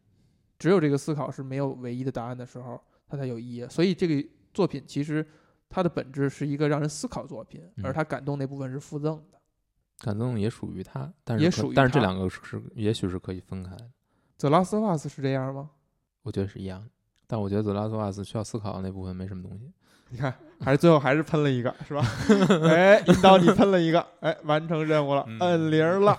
[0.64, 3.66] 只有这个思考是没有唯一的答案的时候，它才有意义。
[3.68, 5.22] 所以这个作品其实
[5.68, 9.38] 它的本质是一个让人思考作品，嗯而它感动那部分是附赠的。
[9.98, 13.90] 感动也属于他，但是也属于但是这两个是是也许是可以分开的
[14.38, 15.68] ，The Last of Us 是这样吗？
[16.22, 16.88] 我觉得是一样的。
[17.26, 19.70] 但我觉得《The Last of Us》需要思考的那部分没什么东西。
[20.08, 22.02] 你看，还是最后还是喷了一个，是吧？
[22.70, 26.18] 哎，引导你喷了一个，哎，完成任务了，嗯摁铃儿了。